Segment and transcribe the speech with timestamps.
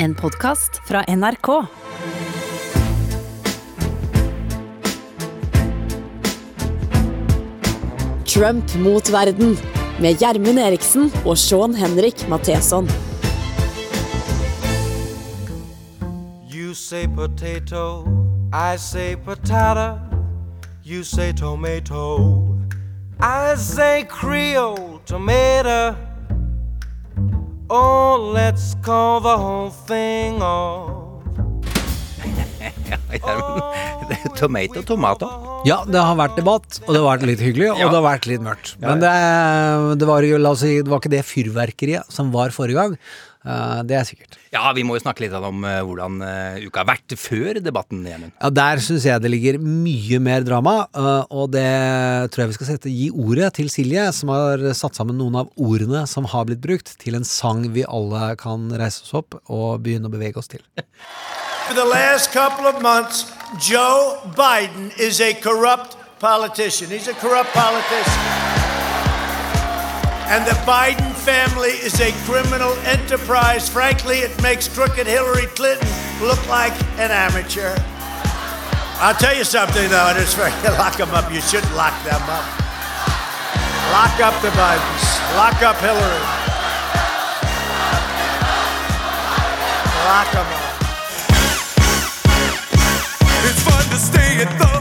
[0.00, 1.46] En podkast fra NRK.
[8.26, 9.56] Trump mot verden
[10.00, 12.88] med Gjermund Eriksen og Sean Henrik Matheson.
[16.54, 18.04] You say potato,
[18.52, 19.98] I say patata.
[20.84, 22.54] You say tomato,
[23.20, 26.07] I say Creole tomato.
[27.70, 31.04] Oh, let's call the whole thing off.
[34.38, 35.28] Tomato, tomato.
[35.66, 37.88] Ja, det har vært debatt, og det har vært litt hyggelig, og Ja.
[37.90, 38.76] det har vært litt mørkt.
[38.80, 39.12] Men det,
[39.98, 42.94] det, var, jo, la oss si, det var ikke det fyrverkeriet som var forrige gang.
[43.46, 44.36] Eh, det er sikkert.
[44.52, 48.02] Ja, vi må jo snakke litt om eh, hvordan eh, uka har vært før debatten,
[48.08, 48.34] Gjermund.
[48.34, 50.74] Ja, Der syns jeg det ligger mye mer drama,
[51.30, 51.68] og det
[52.32, 55.52] tror jeg vi skal sette, gi ordet til Silje, som har satt sammen noen av
[55.54, 59.84] ordene som har blitt brukt, til en sang vi alle kan reise oss opp og
[59.84, 60.64] begynne å bevege oss til.
[61.68, 63.26] For the last couple of months,
[63.60, 66.90] Joe Biden is a corrupt politician.
[66.90, 68.77] He's a corrupt politician.
[70.28, 73.66] And the Biden family is a criminal enterprise.
[73.66, 75.88] Frankly, it makes crooked Hillary Clinton
[76.20, 77.74] look like an amateur.
[79.00, 80.50] I'll tell you something, though, and it's fair.
[80.76, 81.32] Lock them up.
[81.32, 82.44] You shouldn't lock them up.
[83.90, 85.04] Lock up the Bidens.
[85.34, 86.20] Lock up Hillary.
[90.04, 90.68] Lock them up.
[93.48, 94.77] It's fun to stay at the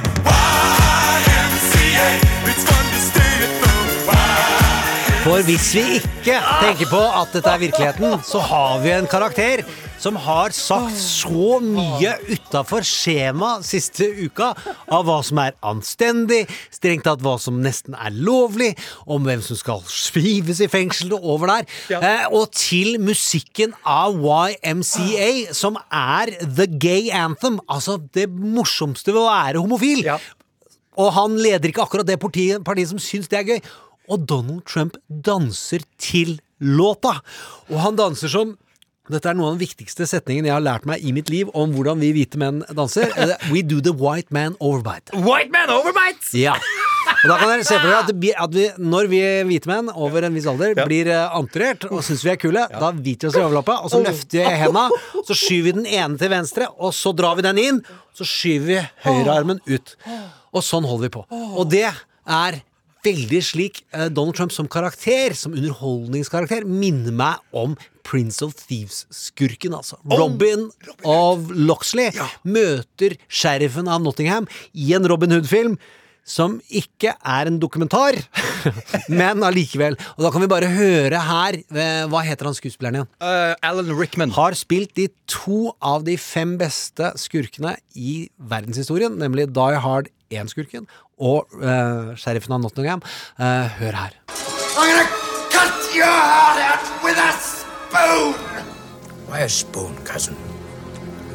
[5.28, 9.60] For hvis vi ikke tenker på at dette er virkeligheten, så har vi en karakter
[10.00, 14.54] som har sagt så mye utafor skjema siste uka
[14.88, 18.70] av hva som er anstendig, strengt tatt hva som nesten er lovlig,
[19.04, 21.68] om hvem som skal svives i fengsel og over der,
[22.00, 29.26] eh, og til musikken av YMCA, som er the gay anthem, altså det morsomste ved
[29.26, 30.06] å være homofil.
[30.08, 30.22] Ja.
[30.98, 33.60] Og han leder ikke akkurat det partiet, partiet som syns det er gøy.
[34.08, 37.20] Og Donald Trump danser til låta.
[37.72, 38.56] Og han danser som
[39.08, 41.72] dette er noen av de viktigste setningene jeg har lært meg i mitt liv om
[41.72, 43.14] hvordan vi hvite menn danser.
[43.16, 45.16] Eh, We do the white man overbite.
[45.16, 46.28] White man overbite!
[46.36, 46.58] Ja.
[47.08, 49.88] Og da kan dere se for dere at, vi, at vi, når vi hvite menn
[49.96, 53.32] over en viss alder blir uh, anturert og syns vi er kule, da biter vi
[53.32, 54.84] oss i overlappet, og så løfter vi henda,
[55.24, 57.80] så skyver vi den ene til venstre, og så drar vi den inn,
[58.18, 59.96] så skyver vi høyrearmen ut.
[60.52, 61.24] Og sånn holder vi på.
[61.32, 62.60] Og det er
[63.06, 67.76] veldig slik eh, Donald Trump som karakter, som underholdningskarakter, minner meg om
[68.08, 70.00] Prince of Thieves-skurken, altså.
[70.08, 70.70] Robin
[71.04, 72.16] of Loxley
[72.48, 75.78] møter sheriffen av Nottingham i en Robin Hood-film.
[76.28, 78.18] Som ikke er en dokumentar,
[79.20, 79.96] men allikevel.
[80.18, 83.10] Og da kan vi bare høre her eh, Hva heter han skuespilleren igjen?
[83.24, 84.34] Uh, Alan Rickman.
[84.36, 90.88] Har spilt de to av de fem beste skurkene i verdenshistorien, nemlig Die Hard 1-skurken
[91.18, 93.04] og uh, sheriffen av Nottingham.
[93.40, 94.18] Uh, hør her.
[94.78, 95.08] I'm gonna
[95.54, 98.36] cut your heart out with a spoon!
[99.28, 100.36] Why a spoon, cousin?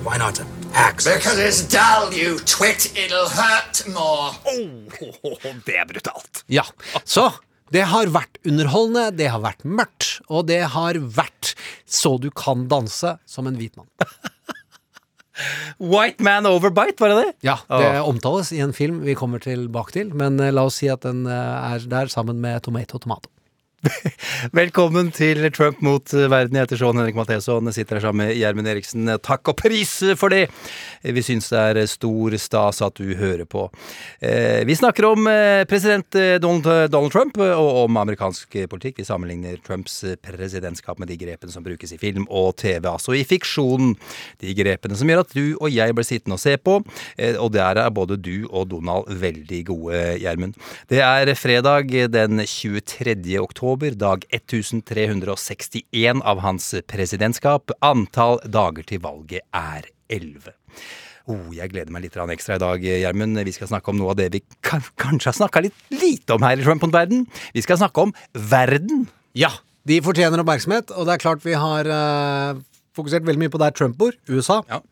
[0.04, 1.04] Why not an axe?
[1.04, 2.92] Because it's dull, you twit.
[2.96, 4.32] It'll hurt more.
[5.66, 6.44] det er brutalt.
[6.48, 6.64] Ja,
[7.04, 7.30] så
[7.72, 11.54] det har vært underholdende, det har vært mørkt, og det har vært
[11.88, 13.88] så du kan danse som en hvit mann.
[15.80, 17.34] White man overbite, var det det?
[17.48, 20.90] Ja, det omtales i en film vi kommer tilbake til, men eh, la oss si
[20.92, 23.30] at den eh, er der sammen med Tomato Tomato.
[24.54, 26.54] Velkommen til Trump mot verden.
[26.54, 27.66] Jeg heter Sean Henrik Matheson.
[27.74, 29.10] Sitter her sammen med Gjermund Eriksen.
[29.24, 30.44] Takk og pris for det!
[31.02, 33.64] Vi syns det er stor stas at du hører på.
[34.22, 39.00] Eh, Vi snakker om eh, president eh, Donald, Trump og om amerikansk politikk.
[39.02, 43.24] Vi sammenligner Trumps presidentskap med de grepene som brukes i film og TV, altså i
[43.26, 43.96] fiksjonen.
[44.44, 46.78] De grepene som gjør at du og jeg blir sittende og se på,
[47.18, 50.54] eh, og der er både du og Donald veldig gode, Gjermund.
[50.92, 53.18] Det er fredag den 23.
[53.42, 57.70] oktober, dag 1361 av hans presidentskap.
[57.80, 60.52] Antall dager til valget er 11.
[61.30, 63.38] Oh, jeg gleder meg litt ekstra i dag, Gjermund.
[63.46, 66.42] Vi skal snakke om noe av det vi kan, kanskje har snakka litt lite om
[66.42, 67.26] her i Trump mot verden.
[67.54, 69.06] Vi skal snakke om verden.
[69.38, 69.52] Ja,
[69.88, 72.58] de fortjener oppmerksomhet, og det er klart vi har uh,
[72.96, 74.60] fokusert veldig mye på der Trump bor, USA.
[74.70, 74.82] Ja.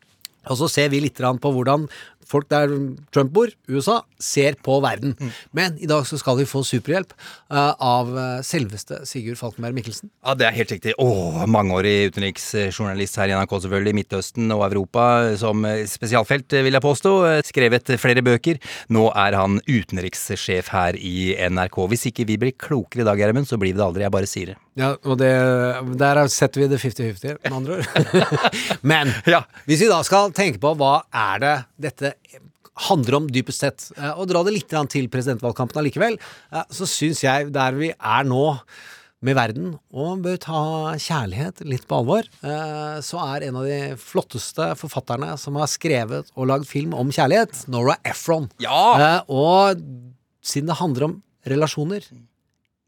[0.49, 1.85] Og så ser vi litt på hvordan
[2.31, 2.71] folk der
[3.13, 5.13] Trump bor, USA, ser på verden.
[5.19, 5.31] Mm.
[5.57, 7.11] Men i dag så skal vi få superhjelp
[7.51, 10.11] uh, av eh, selveste Sigurd Falkenberg Mikkelsen.
[10.23, 10.93] Ja, det er helt riktig.
[11.01, 13.95] Åh, mangeårig utenriksjournalist her i NRK, selvfølgelig.
[13.97, 15.05] Midtøsten og Europa
[15.41, 17.13] som eh, spesialfelt, vil jeg påstå.
[17.49, 18.61] Skrevet flere bøker.
[18.93, 21.81] Nå er han utenrikssjef her i NRK.
[21.91, 24.05] Hvis ikke vi blir klokere i dag, Gjermund, så blir vi det aldri.
[24.07, 24.59] Jeg bare sier det.
[24.79, 25.31] Ja, og det,
[25.99, 27.87] der setter vi det 50-50, med andre ord.
[28.93, 29.43] Men Ja.
[29.67, 31.55] hvis vi da skal tenke på hva er det
[31.89, 32.13] dette
[32.87, 36.17] handler om dypest sett, eh, og dra det litt til presidentvalgkampen allikevel,
[36.51, 38.61] eh, så syns jeg der vi er nå
[39.21, 40.61] med verden, og bør ta
[40.97, 46.31] kjærlighet litt på alvor, eh, så er en av de flotteste forfatterne som har skrevet
[46.35, 48.49] og lagd film om kjærlighet, Nora Ephron.
[48.63, 49.21] Ja!
[49.29, 49.77] Og
[50.41, 52.01] siden det handler om relasjoner,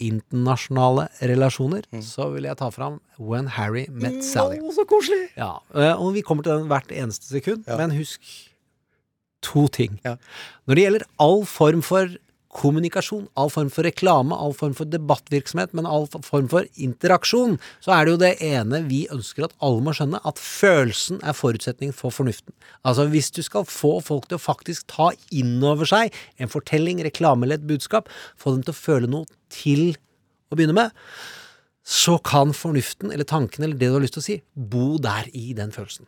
[0.02, 4.58] internasjonale relasjoner, så vil jeg ta fram When Harry Met Sally.
[4.74, 5.30] så koselig!
[5.38, 5.60] Ja,
[6.00, 8.20] og vi kommer til den hvert eneste sekund, men husk
[9.46, 10.00] to ting.
[10.06, 10.18] Ja.
[10.68, 12.12] Når det gjelder all form for
[12.54, 17.96] kommunikasjon, all form for reklame, all form for debattvirksomhet, men all form for interaksjon, så
[17.96, 21.94] er det jo det ene vi ønsker at alle må skjønne, at følelsen er forutsetning
[21.98, 22.54] for fornuften.
[22.86, 27.02] Altså hvis du skal få folk til å faktisk ta inn over seg en fortelling,
[27.06, 29.96] reklame eller et budskap, få dem til å føle noe til
[30.54, 30.94] å begynne med,
[31.84, 35.28] så kan fornuften eller tanken eller det du har lyst til å si, bo der
[35.36, 36.08] i den følelsen.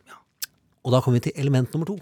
[0.86, 1.96] Og da kommer vi til element nummer to,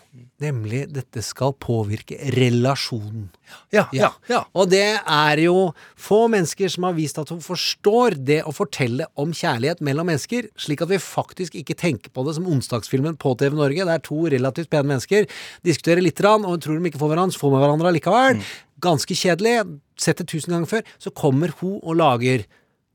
[0.44, 3.30] nemlig dette skal påvirke relasjonen.
[3.72, 4.42] Ja, ja, ja.
[4.52, 9.06] Og det er jo få mennesker som har vist at hun forstår det å fortelle
[9.16, 13.32] om kjærlighet mellom mennesker, slik at vi faktisk ikke tenker på det som onsdagsfilmen på
[13.40, 15.24] TV Norge, der to relativt pene mennesker
[15.64, 18.44] diskuterer litt grann, og tror de ikke får hverandre, så får de hverandre likevel.
[18.84, 19.56] Ganske kjedelig.
[19.96, 20.84] Sett det tusen ganger før.
[21.00, 22.44] Så kommer hun og lager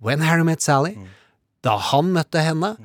[0.06, 0.94] When Harry Met Sally.
[1.66, 2.76] Da han møtte henne.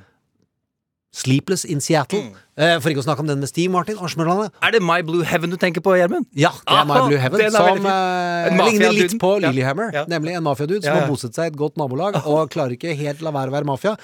[1.15, 2.33] Sleepless in Seattle.
[2.59, 3.95] Eh, for ikke å snakke om den med Steve Martin.
[4.03, 4.51] Arsmørlandet.
[4.67, 6.27] Er det My Blue Heaven du tenker på, Gjermund?
[6.39, 9.31] Ja, det er My Blue Heaven, er som eh, ligner litt på.
[9.45, 9.93] Lillehammer.
[9.95, 10.03] Ja.
[10.11, 11.05] Nemlig en mafiadude som Ja, ja.
[11.05, 13.69] har bosatt seg i et godt nabolag og klarer ikke helt la være å være
[13.71, 13.95] mafia.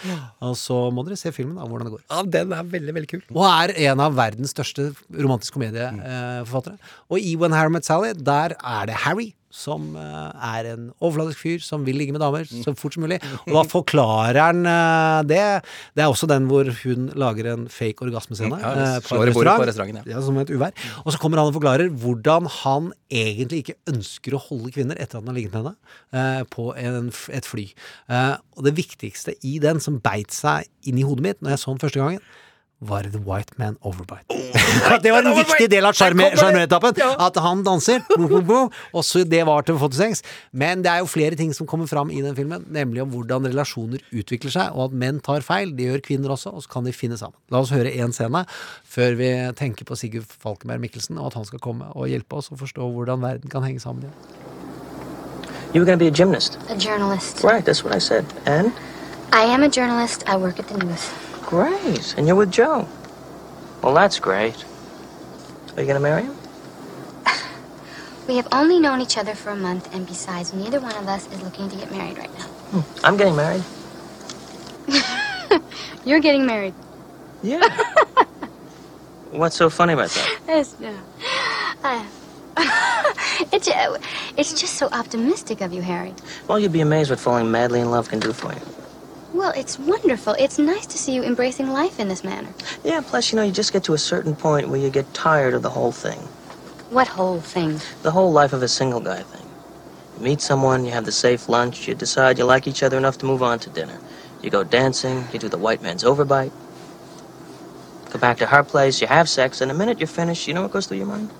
[0.46, 2.04] Og så må dere se filmen av hvordan det går.
[2.10, 3.24] Ja, den er veldig, veldig kul.
[3.34, 6.78] Og er en av verdens største romantisk komedieforfattere.
[7.10, 9.32] Og i When Harry Met Sally, der er det Harry.
[9.50, 13.18] Som eh, er en overfladisk fyr som vil ligge med damer så fort som mulig.
[13.48, 15.40] Og da forklarer han eh, det.
[15.98, 18.60] Det er også den hvor hun lager en fake orgasmescene.
[18.62, 20.16] Ja, eh, slår i bordet på restauranten, ja.
[20.16, 20.74] Ja, som et uvær.
[21.02, 25.18] Og så kommer han og forklarer hvordan han egentlig ikke ønsker å holde kvinner etter
[25.18, 27.66] at han har ligget med henne, på en, et fly.
[28.54, 31.74] Og det viktigste i den som beit seg inn i hodet mitt når jeg så
[31.74, 32.22] den første gangen,
[32.80, 34.24] var The White Man Overbite.
[35.04, 36.30] det var en viktig del av sjarme-
[36.96, 37.10] Ja.
[37.26, 38.60] At han danser, bo, bo, bo,
[38.94, 40.22] og så det var til sengs.
[40.52, 43.46] Men det er jo flere ting som kommer fram i den filmen, nemlig om hvordan
[43.50, 45.74] relasjoner utvikler seg, og at menn tar feil.
[45.76, 47.36] Det gjør kvinner også, og så kan de finne sammen.
[47.50, 48.44] La oss høre én scene
[48.90, 52.50] før vi tenker på Sigurd Falkenberg Mikkelsen, og at han skal komme og hjelpe oss
[52.50, 54.16] å forstå hvordan verden kan henge sammen igjen.
[55.72, 56.58] You were going to be a gymnast.
[56.68, 57.44] A journalist.
[57.44, 58.24] Right, that's what I said.
[58.44, 58.72] And?
[59.32, 60.24] I am a journalist.
[60.26, 61.29] I work at the news.
[61.50, 62.14] Great.
[62.16, 62.86] And you're with Joe.
[63.82, 64.64] Well, that's great.
[65.76, 66.36] Are you going to marry him?
[68.28, 71.26] We have only known each other for a month, and besides, neither one of us
[71.32, 72.44] is looking to get married right now.
[72.44, 73.04] Hmm.
[73.04, 73.64] I'm getting married.
[76.04, 76.74] You're getting married.
[77.42, 77.66] Yeah.
[79.32, 80.38] What's so funny about that?
[80.46, 80.94] Yes, no.
[81.82, 82.06] I-
[83.52, 83.98] it's, uh,
[84.36, 86.14] it's just so optimistic of you, Harry.
[86.46, 88.60] Well, you'd be amazed what falling madly in love can do for you.
[89.32, 90.34] Well, it's wonderful.
[90.38, 92.48] It's nice to see you embracing life in this manner.
[92.82, 95.54] Yeah, plus, you know, you just get to a certain point where you get tired
[95.54, 96.18] of the whole thing.
[96.90, 97.80] What whole thing?
[98.02, 99.46] The whole life of a single guy thing.
[100.18, 103.18] You meet someone, you have the safe lunch, you decide you like each other enough
[103.18, 103.98] to move on to dinner.
[104.42, 106.50] You go dancing, you do the white man's overbite.
[108.10, 110.62] Go back to her place, you have sex, and the minute you're finished, you know
[110.62, 111.30] what goes through your mind?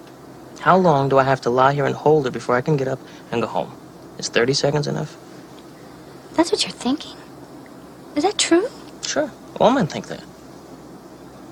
[0.61, 2.87] How long do I have to lie here and hold her before I can get
[2.87, 3.01] up
[3.33, 3.73] and go home?
[4.19, 5.17] Is 30 seconds enough?
[6.35, 7.17] That's what you're thinking.
[8.17, 8.69] Is that true?
[9.07, 9.31] Sure.
[9.61, 10.23] All men think that.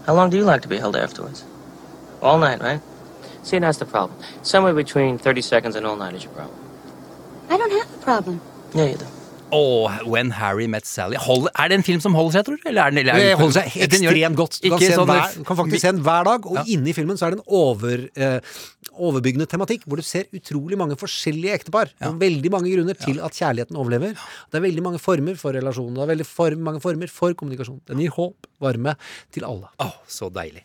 [0.07, 1.45] How long do you like to be held afterwards?
[2.23, 2.81] All night, right?
[3.43, 4.19] See, that's the problem.
[4.43, 6.59] Somewhere between 30 seconds and all night is your problem.
[7.49, 8.41] I don't have a problem.
[8.75, 9.07] Yeah, you do.
[9.51, 11.17] Åh, When Harry Met Sally.
[11.25, 12.67] Hold, er det en film som holder seg, tror du?
[12.69, 14.59] Eller er den, eller er holder seg ekstremt godt.
[14.61, 16.65] Du kan, se sånn- hver, kan faktisk se den hver dag, og Ja.
[16.69, 18.41] inne i filmen så er det en over, eh,
[18.99, 21.89] overbyggende tematikk, hvor du ser utrolig mange forskjellige ektepar.
[22.03, 24.13] Og veldig mange grunner til at kjærligheten overlever.
[24.51, 27.81] Det er veldig mange former for relasjon, det er veldig for, mange former for kommunikasjon.
[27.87, 28.97] Den gir håp, varme,
[29.33, 29.69] til alle.
[29.81, 30.63] Åh, så deilig.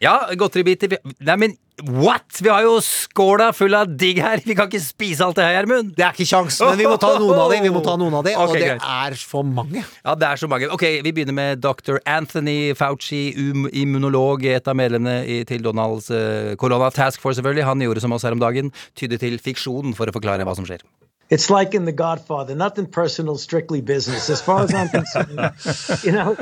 [0.00, 0.96] Ja, godteribiter.
[1.20, 2.38] Nei, men What?!
[2.40, 4.38] Vi har jo skåla full av digg her!
[4.46, 5.90] Vi kan ikke spise alt det her, Gjermund!
[5.96, 8.14] Det er ikke kjangs, men vi må ta noen av dem, vi må ta noen
[8.14, 8.86] av de okay, og det greit.
[9.10, 9.82] er for mange.
[9.82, 10.68] Ja, det er så mange.
[10.70, 11.98] Ok, Vi begynner med dr.
[12.06, 16.54] Anthony Fauci, um, immunolog, et av medlemmene i, til Donalds uh,
[16.94, 17.66] task force, selvfølgelig.
[17.66, 20.68] Han gjorde som oss her om dagen, tydde til fiksjon for å forklare hva som
[20.68, 20.86] skjer.
[21.28, 24.30] It's like in The Godfather, nothing personal, strictly business.
[24.30, 25.40] As far as I'm concerned,
[26.04, 26.36] you know,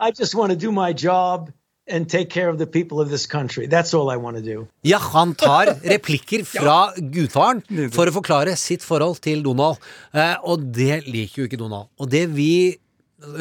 [0.00, 1.52] I just want to do my job
[1.90, 3.66] and take care of the people of this country.
[3.66, 4.66] That's all I want to do.
[4.86, 7.62] Ja, han tar replikker fra gudfaren
[7.94, 9.82] for å forklare sitt forhold til Donald.
[10.14, 11.90] Eh, og det liker jo ikke Donald.
[11.98, 12.78] Og det vi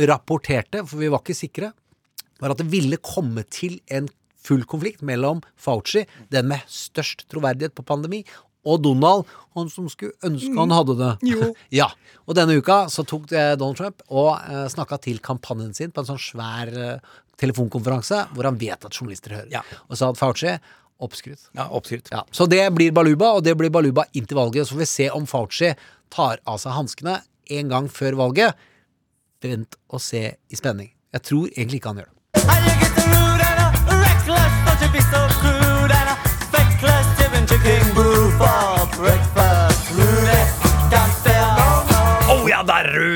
[0.09, 1.71] rapporterte, for vi var ikke sikre,
[2.41, 4.09] var at det ville komme til en
[4.41, 8.23] full konflikt mellom Fauci, den med størst troverdighet på pandemi,
[8.67, 11.11] og Donald, han som skulle ønske han hadde det.
[11.81, 11.89] ja,
[12.29, 16.03] Og denne uka så tok eh, Donald Trump og eh, snakka til kampanjen sin på
[16.03, 19.73] en sånn svær eh, telefonkonferanse hvor han vet at journalister hører.
[19.89, 20.53] Og sa at Fauci
[21.01, 21.49] oppskrytt.
[21.57, 22.11] Ja, oppskrytt.
[22.13, 24.67] Ja, så det blir baluba, og det blir baluba inntil valget.
[24.67, 25.73] Så får vi se om Fauci
[26.13, 27.17] tar av seg hanskene
[27.57, 28.67] en gang før valget.
[29.41, 30.93] Vent og se i spenning.
[31.11, 32.20] Jeg tror egentlig ikke han gjør det.
[39.03, 39.30] Oh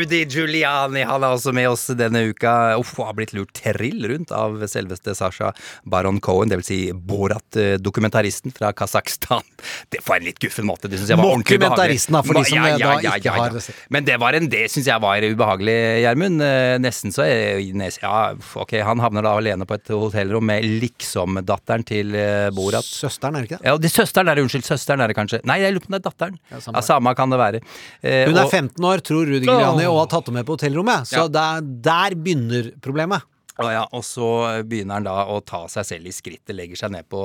[0.05, 1.01] Rudy Giuliani!
[1.09, 2.51] Han er også med oss denne uka.
[2.77, 5.49] Uff, har blitt lurt trill rundt av selveste Sasha
[5.89, 6.65] Baron Cohen, dvs.
[6.69, 9.41] Si Borat-dokumentaristen fra Kasakhstan.
[9.89, 10.89] Det var en litt guffen måte.
[10.91, 11.97] Det syns jeg var ordentlig ubehagelig.
[12.05, 13.81] For de som da ikke har sett.
[13.93, 16.45] Men det var en, det syns jeg var ubehagelig, Gjermund.
[16.45, 21.85] Eh, Nesten så nes- Ja, ok, han havner da alene på et hotellrom med liksom-datteren
[21.87, 22.85] til eh, Borat.
[22.85, 23.69] Søsteren, er det ikke det?
[23.71, 24.65] Ja, det søsteren er det, unnskyld.
[24.69, 25.41] Søsteren er det kanskje.
[25.49, 26.39] Nei, jeg lurer på om det er datteren.
[26.53, 27.61] Ja, Ja, samme kan det være.
[28.03, 29.94] Eh, Hun er 15 år, tror Rudy Giuliani, Åh.
[29.95, 31.07] Og har tatt henne med på hotellrommet.
[31.09, 33.25] Så der, der begynner problemet.
[33.55, 34.29] Og, ja, og så
[34.67, 37.21] begynner han da å ta seg selv i skrittet, legger seg ned på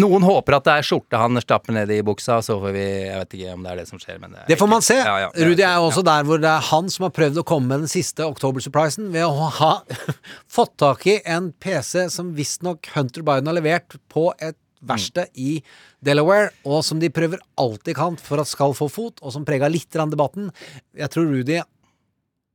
[0.00, 3.18] Noen håper at det er skjorte han stapper ned i buksa, så får vi Jeg
[3.20, 4.96] vet ikke om det er det som skjer, men Det det får man se.
[4.96, 7.46] Ja, ja, Rudi er jo også der hvor det er han som har prøvd å
[7.52, 9.72] komme med den siste oktobersurprisen ved å ha
[10.56, 14.56] fått tak i en PC som visstnok Hunter Biden har levert på et
[14.88, 15.60] verksted i
[16.04, 19.46] Delaware, og som de prøver alt de kan for at skal få fot, og som
[19.48, 20.50] prega litt debatten.
[20.96, 21.60] Jeg tror Rudi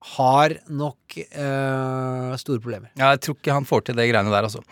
[0.02, 2.90] har nok eh, store problemer.
[2.98, 4.64] Ja, jeg tror ikke han får til det greiene der, altså.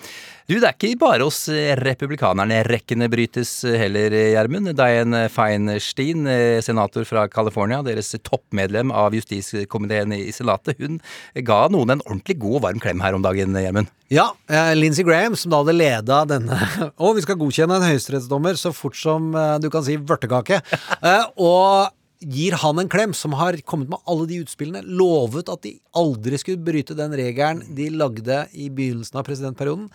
[0.50, 4.72] Du, det er ikke bare hos eh, republikanerne rekkene brytes eh, heller, Gjermund.
[4.80, 6.26] Dian Feinstein,
[6.66, 10.98] senator fra California, deres toppmedlem av justiskomiteen i Senatet, hun
[11.46, 13.94] ga noen en ordentlig god og varm klem her om dagen, Gjermund.
[14.10, 14.32] Ja,
[14.74, 16.56] Lindsey Graham, som da hadde leda denne
[17.06, 19.30] Og vi skal godkjenne en høyesterettsdommer så fort som
[19.62, 20.64] du kan si vørtekake.
[21.52, 25.78] Og gir han en klem, som har kommet med alle de utspillene, lovet at de
[25.98, 29.88] aldri skulle bryte den regelen de lagde i begynnelsen av presidentperioden.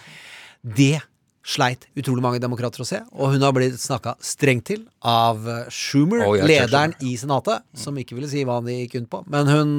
[0.64, 1.02] Det
[1.45, 6.25] sleit utrolig mange demokrater å se, og hun har blitt snakka strengt til av Schumer,
[6.25, 9.21] Oh, lederen i Senatet, som ikke ville si hva han gikk rundt på.
[9.28, 9.75] Men hun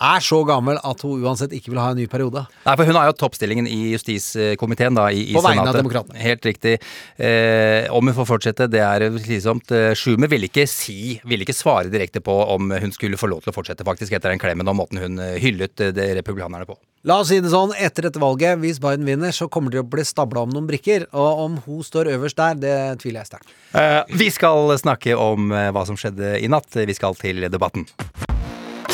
[0.00, 2.44] er så gammel at hun uansett ikke vil ha en ny periode.
[2.64, 6.18] Nei, for hun har jo toppstillingen i justiskomiteen, da, i, i På vegne av demokratene.
[6.20, 6.78] Helt riktig.
[7.20, 9.72] Eh, om hun får fortsette, det er slitsomt.
[9.76, 13.44] Eh, Schumer ville ikke si, ville ikke svare direkte på om hun skulle få lov
[13.44, 16.78] til å fortsette, faktisk, etter den klemmen og måten hun eh, hyllet det republikanerne på.
[17.08, 19.86] La oss si det sånn, etter dette valget, hvis Biden vinner, så kommer det til
[19.86, 21.06] å bli stabla om noen brikker.
[21.16, 23.54] Og om hun står øverst der, det tviler jeg sterkt.
[23.72, 26.76] Eh, vi skal snakke om eh, hva som skjedde i natt.
[26.76, 27.88] Vi skal til debatten.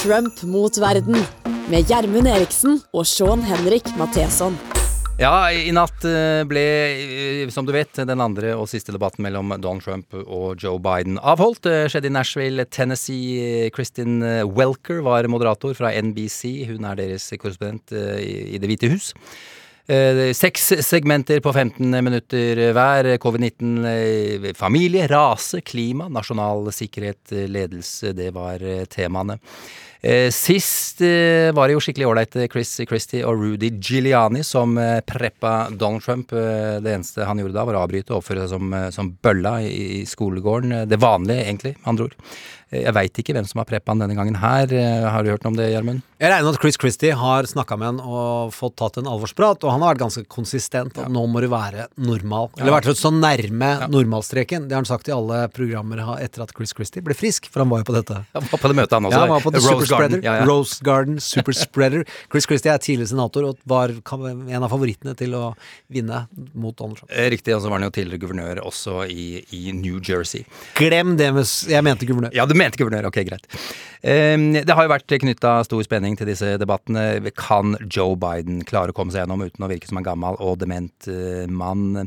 [0.07, 1.17] Trump mot verden
[1.67, 4.55] med Gjermund Eriksen og Sean Henrik Matheson.
[5.19, 9.57] Ja, i natt eh, ble, eh, som du vet, den andre og siste debatten mellom
[9.57, 11.65] Donald Trump og Joe Biden avholdt.
[11.67, 13.67] Det skjedde i Nashville, Tennessee.
[13.75, 16.69] Kristin eh, Welker var moderator fra NBC.
[16.71, 19.11] Hun er deres korrespondent eh, i Det hvite hus.
[19.87, 23.07] Eh, Seks segmenter på 15 minutter hver.
[23.23, 28.13] Covid-19, eh, familie, rase, klima, nasjonal sikkerhet, eh, ledelse.
[28.13, 28.59] Det var
[28.91, 29.39] temaene.
[30.31, 36.31] Sist var det jo skikkelig ålreit Chris Christie og Rudy Giuliani som preppa Donald Trump.
[36.31, 40.05] Det eneste han gjorde da, var å avbryte og oppføre seg som, som bølla i,
[40.07, 40.87] skolegården.
[40.87, 42.15] Det vanlige, egentlig, med andre ord.
[42.71, 44.77] Jeg veit ikke hvem som har preppa han denne gangen her.
[45.11, 46.05] Har du hørt noe om det, Gjermund?
[46.17, 49.61] Jeg regner med at Chris Christie har snakka med han og fått tatt en alvorsprat,
[49.67, 50.97] og han har vært ganske konsistent.
[50.97, 52.49] At nå må du være normal.
[52.57, 52.79] Eller Ja.
[52.81, 54.65] vært så nærme normalstreken.
[54.65, 57.69] Det har han sagt i alle programmer etter at Chris Christie ble frisk, for han
[57.69, 58.17] var jo på dette.
[58.33, 59.13] Han var på det møtet, han også.
[59.13, 60.45] Ja, han var på Rose Garden, ja, ja.
[60.49, 62.07] Rose Garden, Super Spreader.
[62.33, 65.55] Chris Christie er tidligere senator og var en av favorittene til å
[65.93, 67.11] vinne mot Donald Trump.
[67.13, 70.47] Eh, Riktig, og så var han jo tidligere guvernør også i, i New Jersey.
[70.81, 72.33] Glem det med Jeg mente guvernør.
[72.33, 73.45] Ja, du mente guvernør, ok, greit.
[74.07, 77.33] Um, det har jo vært knytta stor spenning til disse debattene.
[77.35, 80.61] Kan Joe Biden klare å komme seg gjennom uten å virke som en gammel og
[80.63, 82.07] dement eh, mann?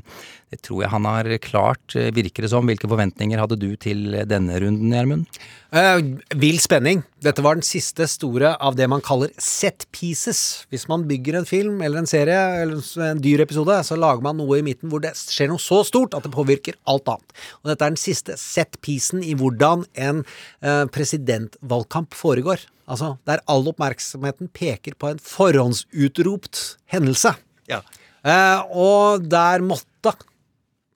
[0.49, 2.65] Det tror jeg han har klart, eh, virker det som.
[2.65, 5.39] Hvilke forventninger hadde du til denne runden, Gjermund?
[5.69, 7.03] Uh, vill spenning.
[7.21, 10.65] Dette var den siste store av det man kaller set pieces.
[10.73, 14.39] Hvis man bygger en film eller en serie eller en dyr episode, så lager man
[14.41, 17.37] noe i midten hvor det skjer noe så stort at det påvirker alt annet.
[17.61, 22.65] Og dette er den siste set piecen i hvordan en uh, presidentvalgkamp foregår.
[22.89, 27.35] Altså der all oppmerksomheten peker på en forhåndsutropt hendelse.
[27.69, 27.83] Ja.
[28.25, 30.17] Uh, og der måtte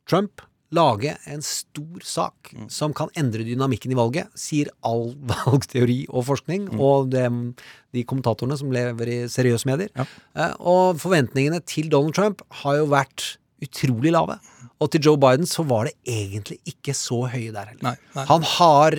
[0.10, 0.44] Trump
[0.74, 6.72] lage en stor sak som kan endre dynamikken i valget, sier all valgteori og forskning,
[6.82, 7.28] og de,
[7.94, 9.94] de kommentatorene som lever i seriøse medier.
[10.34, 14.40] Eh, og forventningene til Donald Trump har jo vært utrolig lave.
[14.82, 17.86] Og til Joe Biden så var det egentlig ikke så høye der heller.
[17.86, 18.26] Nei, nei.
[18.28, 18.98] Han har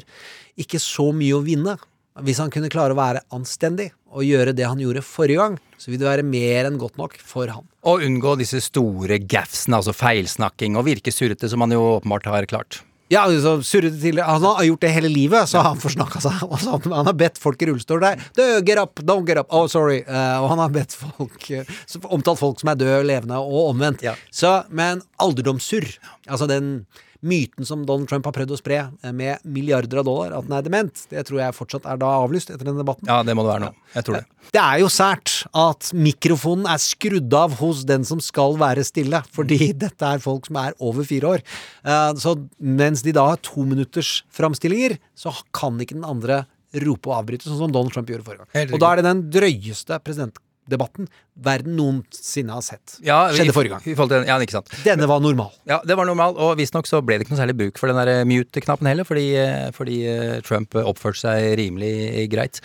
[0.61, 1.77] ikke så mye å vinne.
[2.25, 5.91] Hvis han kunne klare å være anstendig og gjøre det han gjorde forrige gang, så
[5.91, 7.67] vil det være mer enn godt nok for han.
[7.85, 12.47] Og unngå disse store gaffsene, altså feilsnakking, og virke surrete, som han jo åpenbart har
[12.51, 12.81] klart.
[13.13, 14.25] Ja, altså, surrete tidligere.
[14.33, 16.39] Han har gjort det hele livet, så han forsnakka seg.
[16.49, 19.47] Altså, han- har bedt folk i rullestol der «Du, Get up, don't get up.
[19.53, 20.01] Oh, sorry.
[20.09, 24.07] Uh, og han har bedt folk uh, omtalt folk som er døde, levende, og omvendt.
[24.33, 26.87] Så, men alderdomssurr, altså den
[27.25, 30.57] myten som Donald Trump har prøvd å spre eh, med milliarder av dollar, at den
[30.59, 33.09] er dement, det tror jeg fortsatt er da avlyst etter denne debatten.
[33.11, 33.73] Ja, det må det være nå.
[33.97, 34.25] Jeg tror det.
[34.55, 39.23] Det er jo sært at mikrofonen er skrudd av hos den som skal være stille,
[39.35, 41.45] fordi dette er folk som er over fire år.
[41.85, 46.43] Eh, Så mens de da har tominuttersframstillinger, framstillinger, så kan ikke den andre
[46.85, 48.73] rope og avbryte, sånn som Donald Trump gjorde forrige gang.
[48.75, 52.99] Og da er det den drøyeste presidentdebatten verden noensinne har sett.
[53.03, 53.83] Ja, i- Skjedde forrige gang.
[53.87, 54.69] I den- ja, ikke sant.
[54.85, 55.51] Denne var normal.
[55.67, 57.97] Ja, det var normal, og visstnok så ble det ikke noe særlig bruk for den
[57.97, 62.61] der mute-knappen heller, fordi, eh, fordi eh, Trump oppførte seg rimelig greit.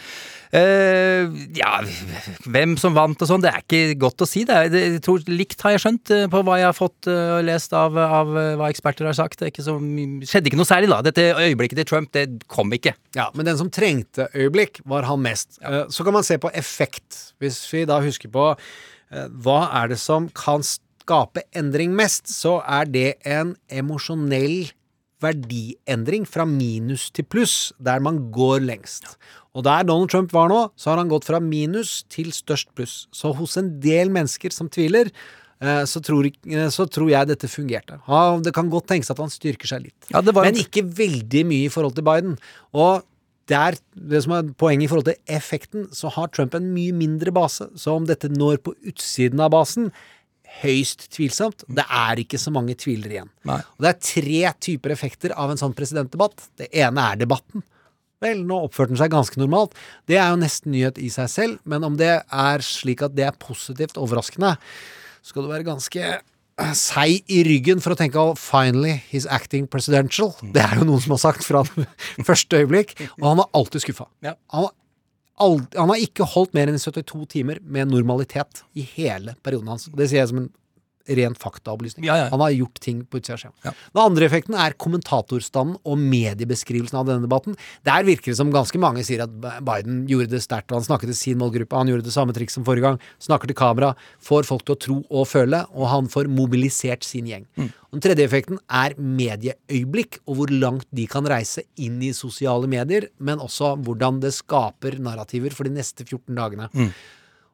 [0.49, 1.75] Uh, ja,
[2.49, 4.41] hvem som vant og sånn, det er ikke godt å si.
[4.49, 7.35] Det er, jeg tror Likt har jeg skjønt eh, på hva jeg har fått eh,
[7.37, 9.37] og lest av, av eh, hva eksperter har sagt.
[9.43, 11.03] Det er skjedde ikke noe særlig, da.
[11.05, 12.95] Dette øyeblikket til Trump, det kom ikke.
[13.13, 15.59] Ja, men den som trengte øyeblikk, var han mest.
[15.61, 17.33] Eh, Så kan man se på effekt.
[17.39, 18.58] Hvis vi da husker på eh,
[19.09, 24.69] hva er det som kan skape endring mest, så er det en emosjonell
[25.23, 29.17] verdiendring fra minus til pluss, der man går lengst.
[29.57, 33.01] Og der Donald Trump var nå, så har han gått fra minus til størst pluss.
[33.11, 35.09] Så hos en del mennesker som tviler,
[35.59, 37.99] eh, så tror, eh, så tror jeg dette fungerte.
[38.07, 40.09] Ja, det kan godt tenkes at han styrker seg litt.
[40.13, 42.37] Ja, var Men ikke veldig mye i forhold til Biden.
[42.73, 43.03] Og
[43.49, 43.77] det er
[44.13, 47.65] det som er poenget i forhold til effekten, så har Trump en mye mindre base.
[47.79, 49.89] Så om dette når på utsiden av basen,
[50.59, 51.65] høyst tvilsomt.
[51.69, 53.33] Det er ikke så mange tvilere igjen.
[53.47, 53.59] Nei.
[53.77, 56.47] Og det er tre typer effekter av en sånn presidentdebatt.
[56.59, 57.65] Det ene er debatten.
[58.19, 59.77] Vel, nå oppførte den seg ganske normalt.
[60.09, 63.29] Det er jo nesten nyhet i seg selv, men om det er slik at det
[63.29, 64.57] er positivt overraskende,
[65.23, 66.17] skal du være ganske
[66.77, 70.33] seig i ryggen for å tenke oh, finally, he's acting presidential.
[70.41, 71.63] Det er jo noen som har sagt fra
[72.29, 72.95] første øyeblikk.
[73.19, 74.09] Og han var alltid skuffa.
[74.25, 74.35] Ja.
[74.53, 74.69] Han,
[75.75, 79.87] han har ikke holdt mer enn 72 timer med normalitet i hele perioden hans.
[79.93, 80.49] Det sier jeg som en
[81.17, 82.05] ren faktaopplysning.
[82.07, 82.27] Ja, ja.
[82.33, 83.57] Han har gjort ting på utsida av skjermen.
[83.65, 83.73] Ja.
[83.95, 87.57] Den andre effekten er kommentatorstanden og mediebeskrivelsen av denne debatten.
[87.87, 89.33] Der virker det som ganske mange sier at
[89.65, 91.77] Biden gjorde det sterkt, og han snakket til sin målgruppe.
[91.77, 93.01] Han gjorde det samme triks som forrige gang.
[93.23, 93.93] Snakker til kamera,
[94.23, 97.45] får folk til å tro og føle, og han får mobilisert sin gjeng.
[97.59, 97.69] Mm.
[97.89, 103.09] Den tredje effekten er medieøyeblikk, og hvor langt de kan reise inn i sosiale medier,
[103.17, 106.69] men også hvordan det skaper narrativer for de neste 14 dagene.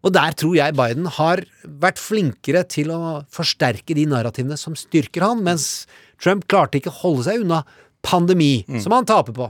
[0.05, 2.99] Og der tror jeg Biden har vært flinkere til å
[3.33, 5.87] forsterke de narrativene som styrker han, mens
[6.21, 7.63] Trump klarte ikke å holde seg unna
[8.05, 9.49] pandemi, som han taper på.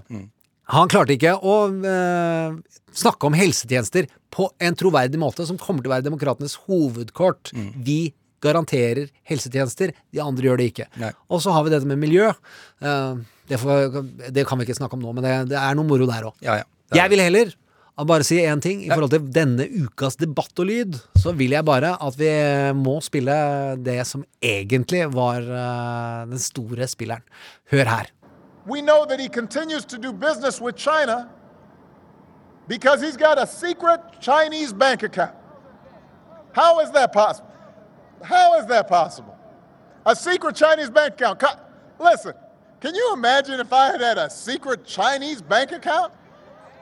[0.74, 2.56] Han klarte ikke å øh,
[2.96, 7.52] snakke om helsetjenester på en troverdig måte, som kommer til å være demokratenes hovedkort.
[7.86, 8.16] Vi
[8.46, 10.88] garanterer helsetjenester, de andre gjør det ikke.
[11.02, 11.12] Nei.
[11.32, 12.32] Og så har vi dette med miljø.
[12.84, 14.02] Uh, det, får,
[14.36, 16.36] det kan vi ikke snakke om nå, men det, det er noe moro der òg.
[16.46, 16.68] Ja, ja.
[16.96, 17.54] Jeg vil heller
[17.98, 18.82] I'll bare si én ting.
[18.84, 22.32] I forhold til denne ukas debatt og lyd, så vil jeg bare at vi
[22.76, 23.36] må spille
[23.86, 27.24] det som egentlig var eh, den store spilleren.
[27.72, 28.12] Hør her.
[28.68, 31.30] We know that he continues to do business with China
[32.68, 35.36] because he's got a secret Chinese bank account.
[36.54, 37.52] How is that possible?
[38.24, 39.36] How is that possible?
[40.06, 41.40] A secret Chinese bank account.
[41.40, 41.60] Co-
[42.00, 42.34] Listen,
[42.82, 46.12] can you imagine if I had had a secret Chinese bank account?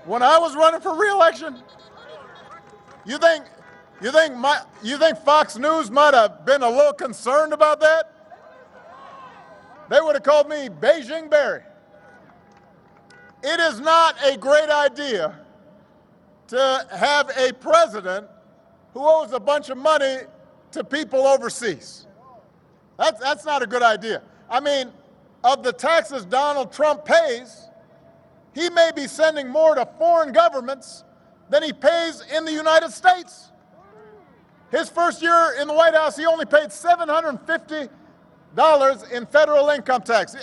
[0.06, 1.62] When I was running for re-election?
[3.06, 3.46] You think
[4.02, 8.14] you think my you think Fox News might have been a little concerned about that?
[9.90, 11.62] They would have called me Beijing Barry.
[13.44, 15.38] It is not a great idea
[16.48, 18.28] to have a president
[18.94, 20.20] who owes a bunch of money
[20.72, 22.08] to people overseas.
[22.98, 24.22] That's, that's not a good idea.
[24.50, 24.92] I mean,
[25.44, 27.68] of the taxes Donald Trump pays,
[28.54, 31.04] he may be sending more to foreign governments
[31.50, 33.50] than he pays in the United States.
[34.72, 37.90] His first year in the White House, he only paid $750
[39.12, 40.36] in federal income tax.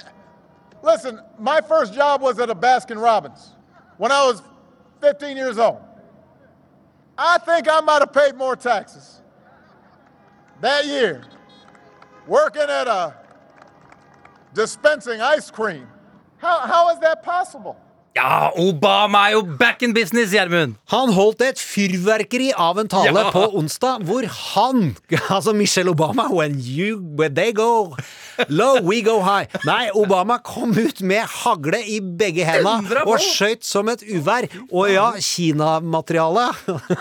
[0.83, 3.57] Listen, my first job was at a Baskin Robbins
[3.97, 4.43] when I was
[5.01, 5.81] 15 years old.
[7.19, 9.21] I think I might have paid more taxes
[10.61, 11.25] that year
[12.27, 13.15] working at a
[14.55, 15.87] dispensing ice cream.
[16.39, 17.77] How, how is that possible?
[18.17, 20.75] Ja, Obama er jo back in business, Gjermund!
[20.91, 23.31] Han holdt et fyrverkeri av en tale Ja.
[23.31, 24.97] på onsdag hvor han,
[25.37, 27.95] altså Michelle Obama When you, when they go
[28.49, 29.47] low, we go high.
[29.67, 34.49] Nei, Obama kom ut med hagle i begge henda og skøyt som et uvær.
[34.71, 36.51] Og ja, Kina-materiale.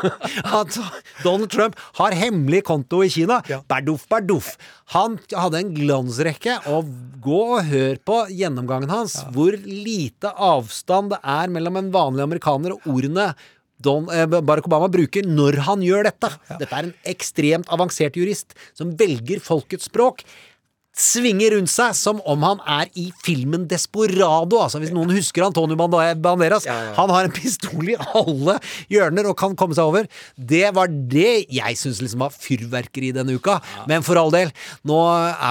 [0.60, 0.80] At
[1.24, 3.42] Donald Trump har hemmelig konto i Kina.
[3.70, 4.56] Berduff, berduff.
[4.96, 6.90] Han hadde en glansrekke, og
[7.22, 9.20] gå og hør på gjennomgangen hans.
[9.36, 13.32] Hvor lite avstand det er mellom en vanlig amerikaner og ordene
[13.80, 16.30] Don, eh, Barack Obama bruker når han gjør dette.
[16.60, 20.26] Dette er en ekstremt avansert jurist som velger folkets språk.
[21.00, 24.60] Svinger rundt seg som om han er i filmen Desperado.
[24.60, 26.68] Altså Hvis noen husker Antonio Banderas.
[26.68, 26.94] Ja, ja.
[26.98, 28.58] Han har en pistol i alle
[28.92, 30.10] hjørner og kan komme seg over.
[30.36, 33.60] Det var det jeg syns liksom var fyrverkeri denne uka.
[33.90, 34.52] Men for all del,
[34.88, 35.00] nå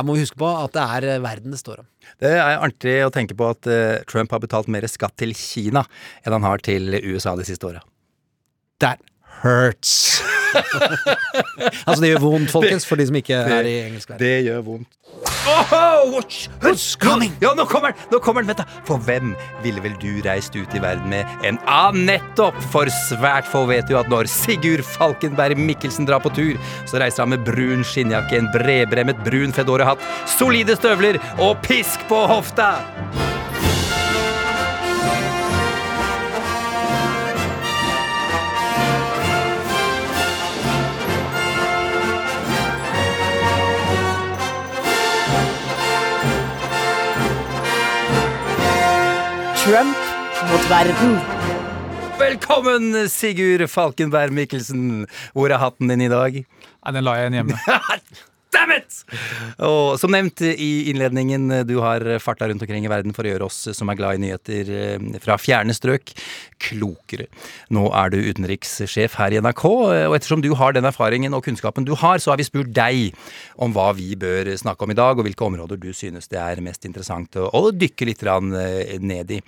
[0.05, 1.89] må vi huske på at det er eh, verden det står om.
[2.23, 5.85] Det er artig å tenke på at eh, Trump har betalt mer skatt til Kina
[6.25, 7.83] enn han har til USA de siste åra.
[8.83, 9.03] That
[9.43, 10.23] hurts.
[11.87, 14.25] altså, det gjør vondt, folkens, for de som ikke er i engelsk verden.
[14.25, 14.95] Det gjør vondt.
[15.49, 16.49] Oh, watch!
[16.61, 17.33] Who's coming?
[17.41, 18.09] Ja, nå kommer den!
[18.13, 18.67] Nå kommer den, vent da!
[18.87, 19.33] For hvem
[19.65, 22.59] ville vel du reist ut i verden med en Ah, nettopp!
[22.73, 27.25] For svært få vet jo at når Sigurd Falkenberg Mikkelsen drar på tur, så reiser
[27.25, 30.05] han med brun skinnjakke, en bredbremmet brun Fedora-hatt,
[30.39, 32.75] solide støvler og pisk på hofta!
[49.69, 49.97] Trump
[50.51, 51.19] mot verden.
[52.19, 55.05] Velkommen, Sigurd Falkenberg Mikkelsen.
[55.37, 56.39] Hvor er hatten din i dag?
[56.41, 57.59] Nei, den la jeg igjen hjemme.
[58.55, 59.03] Damn it!
[59.65, 63.49] Og som nevnt i innledningen, du har farta rundt omkring i verden for å gjøre
[63.49, 66.15] oss som er glad i nyheter eh, fra fjerne strøk,
[66.63, 67.29] klokere.
[67.75, 69.65] Nå er du utenrikssjef her i NRK,
[70.09, 73.13] og ettersom du har den erfaringen og kunnskapen du har, så har vi spurt deg
[73.61, 76.63] om hva vi bør snakke om i dag, og hvilke områder du synes det er
[76.65, 79.41] mest interessant å, dykke litt eh, ned i.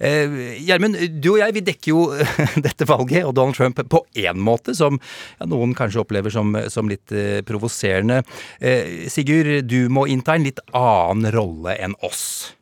[0.00, 2.06] Eh, Gjermund, du og jeg vi dekker jo
[2.66, 4.98] dette valget og Donald Trump på én måte, som
[5.44, 6.56] noen kanskje opplever som,
[6.88, 7.12] litt
[7.46, 8.22] provoserende.
[8.60, 12.56] Eh, Sigurd, du må innta en litt annen rolle enn oss.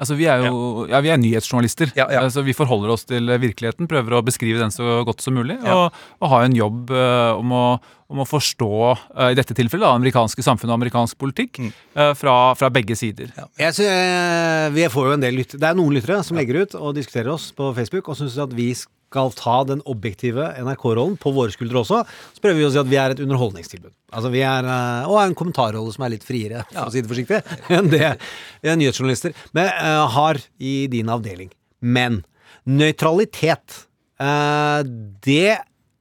[0.00, 1.02] Altså, vi er jo ja.
[1.04, 1.92] vi er nyhetsjournalister.
[2.00, 5.96] Altså, vi forholder oss til virkeligheten, prøver å beskrive den så godt som mulig, og,
[6.20, 7.64] og ha en jobb eh, om, å,
[8.08, 8.70] om å forstå,
[9.18, 13.34] eh, i dette tilfellet, da, amerikanske samfunn og amerikansk politikk eh, fra, fra begge sider.
[13.60, 16.62] Jeg synes, eh, vi får jo en del lyttere Det er noen lyttere som legger
[16.62, 18.70] ut og diskuterer oss på Facebook og syns at vi
[19.10, 22.04] skal ta den objektive NRK-rollen på våre skuldre også.
[22.36, 23.92] Så prøver vi å si at vi er et underholdningstilbud.
[24.14, 27.10] Altså vi er, eh, Og en kommentarrolle som er litt friere, for å si det
[27.10, 27.40] forsiktig,
[27.76, 31.50] enn det eh, nyhetsjournalister men, eh, har i din avdeling.
[31.82, 32.24] Men
[32.66, 33.86] nøytralitet,
[34.20, 35.56] det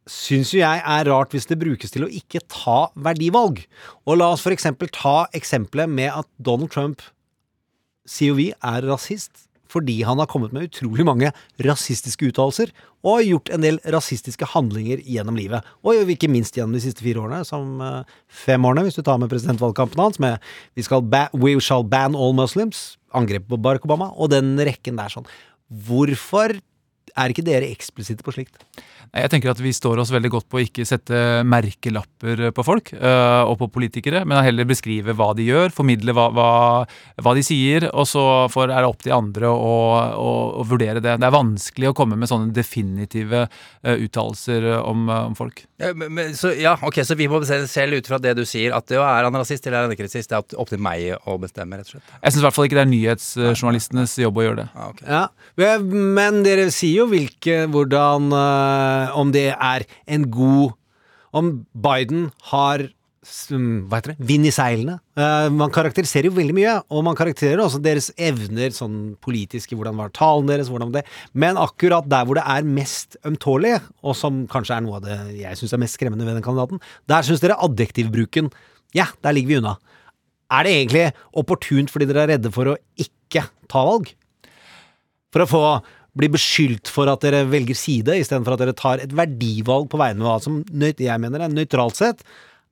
[0.09, 3.63] syns jo jeg er rart hvis det brukes til å ikke ta verdivalg.
[4.05, 7.01] Og la oss eksempel ta eksempelet med at Donald Trump
[8.05, 11.31] sier jo vi er rasist fordi han har kommet med utrolig mange
[11.65, 12.71] rasistiske uttalelser
[13.07, 15.65] og gjort en del rasistiske handlinger gjennom livet.
[15.85, 19.21] Og ikke minst gjennom de siste fire årene, som eh, fem årene, hvis du tar
[19.21, 20.41] med presidentvalgkampen hans, med
[20.75, 24.99] We skal ba We shall ban all Muslims, angrepet på Barack Obama, og den rekken
[24.99, 25.29] der sånn.
[25.69, 26.57] Hvorfor
[27.19, 28.59] er ikke dere eksplisitte på slikt?
[29.13, 32.91] Jeg tenker at Vi står oss veldig godt på å ikke sette merkelapper på folk
[32.93, 36.49] øh, og på politikere, men heller beskrive hva de gjør, formidle hva, hva,
[37.21, 39.73] hva de sier, og så får, er det opp til andre å,
[40.13, 40.29] å,
[40.61, 41.17] å vurdere det.
[41.21, 45.65] Det er vanskelig å komme med sånne definitive øh, uttalelser om, om folk.
[45.81, 48.43] Ja, men, men, så, ja, ok, så vi må se selv ut fra det du
[48.47, 50.29] sier, at ja, er han rasist eller er han ikke rasist?
[50.29, 52.11] Det er opp- til meg å bestemme, rett og slett.
[52.19, 54.67] Jeg syns i hvert fall ikke det er nyhetsjournalistenes jobb å gjøre det.
[55.09, 55.23] Ja,
[55.81, 60.75] Men dere sier jo hvilke Hvordan eh, Om det er en god
[61.35, 62.87] Om Biden har
[63.51, 64.27] mm, hva heter det?
[64.31, 64.95] Vind i seilene.
[65.19, 69.99] Uh, man karakteriserer jo veldig mye, og man karakteriserer også deres evner sånn politiske, hvordan
[69.99, 74.45] var talen deres, hvordan det Men akkurat der hvor det er mest ømtålig, og som
[74.51, 76.81] kanskje er noe av det jeg syns er mest skremmende ved den kandidaten,
[77.11, 78.51] der syns dere adjektivbruken
[78.97, 79.77] Ja, der ligger vi unna.
[80.49, 81.05] Er det egentlig
[81.37, 84.09] opportunt fordi dere er redde for å ikke ta valg?
[85.29, 85.63] For å få
[86.17, 90.25] bli beskyldt for at dere velger side, istedenfor at dere tar et verdivalg på vegne
[90.25, 92.23] av hva som jeg mener er nøytralt sett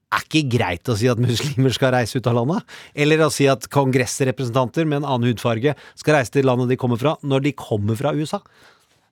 [0.08, 2.63] er ikke greit å si at muslimer skal reise ut av landet.
[2.95, 7.00] Eller å si at kongressrepresentanter med en annen hudfarge skal reise til landet de kommer
[7.02, 8.39] fra, når de kommer fra USA.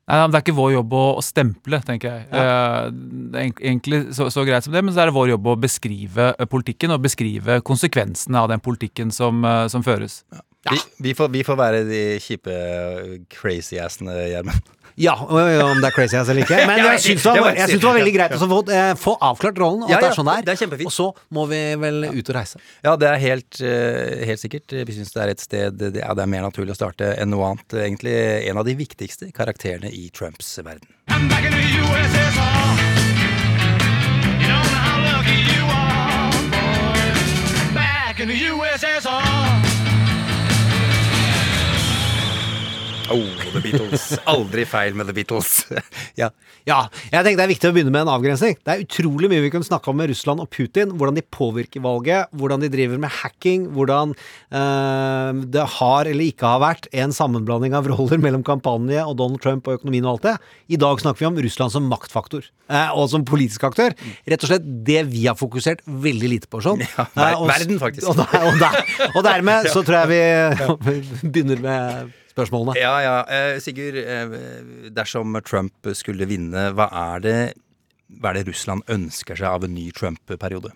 [0.05, 2.25] Nei, men Det er ikke vår jobb å, stemple, tenker jeg.
[2.29, 5.31] Eh, Det er egent- egentlig så, så greit som det, men så er det vår
[5.33, 10.21] jobb å beskrive eh, politikken og beskrive konsekvensene av den politikken som, eh, som føres.
[10.71, 12.55] Vi, vi, får, vi får være de kjipe
[13.35, 14.71] crazy-assene, Gjermund.
[14.95, 16.57] Ja, om det er crazy ass eller ikke.
[16.69, 19.91] Men jeg syns det, det var- veldig greit å få, eh, få avklart rollen, og
[19.91, 20.85] Ja, ja, det er sånn det er.
[20.87, 22.61] Og så må vi vel ut og reise.
[22.85, 24.71] Ja, det er helt, eh, helt sikkert.
[24.71, 27.33] Vi syns det er et sted det, er, det er mer naturlig å starte enn
[27.33, 27.75] noe annet.
[27.75, 28.15] Egentlig
[28.49, 30.87] en av de viktigste karakterene i Trumps verden.
[31.09, 32.84] I'm Back
[43.13, 43.21] Oh,
[43.53, 44.05] The Beatles.
[44.25, 45.65] Aldri feil med The Beatles.
[46.21, 46.31] ja.
[46.65, 46.79] Ja,
[47.11, 48.55] jeg tenker det er viktig å begynne med en avgrensning.
[48.65, 50.95] Det er utrolig mye vi kan snakke om med Russland og Putin.
[50.97, 54.15] Hvordan de påvirker valget, hvordan de driver med hacking, hvordan
[54.49, 59.43] eh, det har eller ikke har vært en sammenblanding av roller mellom kampanje og Donald
[59.45, 60.35] Trump og økonomien og alt det.
[60.73, 63.93] I dag snakker vi om Russland som maktfaktor, eh, og som politisk aktør.
[64.25, 66.81] Rett og slett det vi har fokusert veldig lite på, sånn.
[66.97, 68.07] Ja, ver- Eh, og- verden, faktisk.
[68.09, 72.77] Og, der, og, der, og dermed så tror jeg vi begynner med spørsmålene.
[72.79, 73.17] Ja, ja.
[73.31, 74.39] Eh, Sigurd, eh,
[74.95, 77.37] dersom Trump skulle vinne, hva er det
[78.21, 80.71] hva er det Russland ønsker seg av en ny Trump-periode?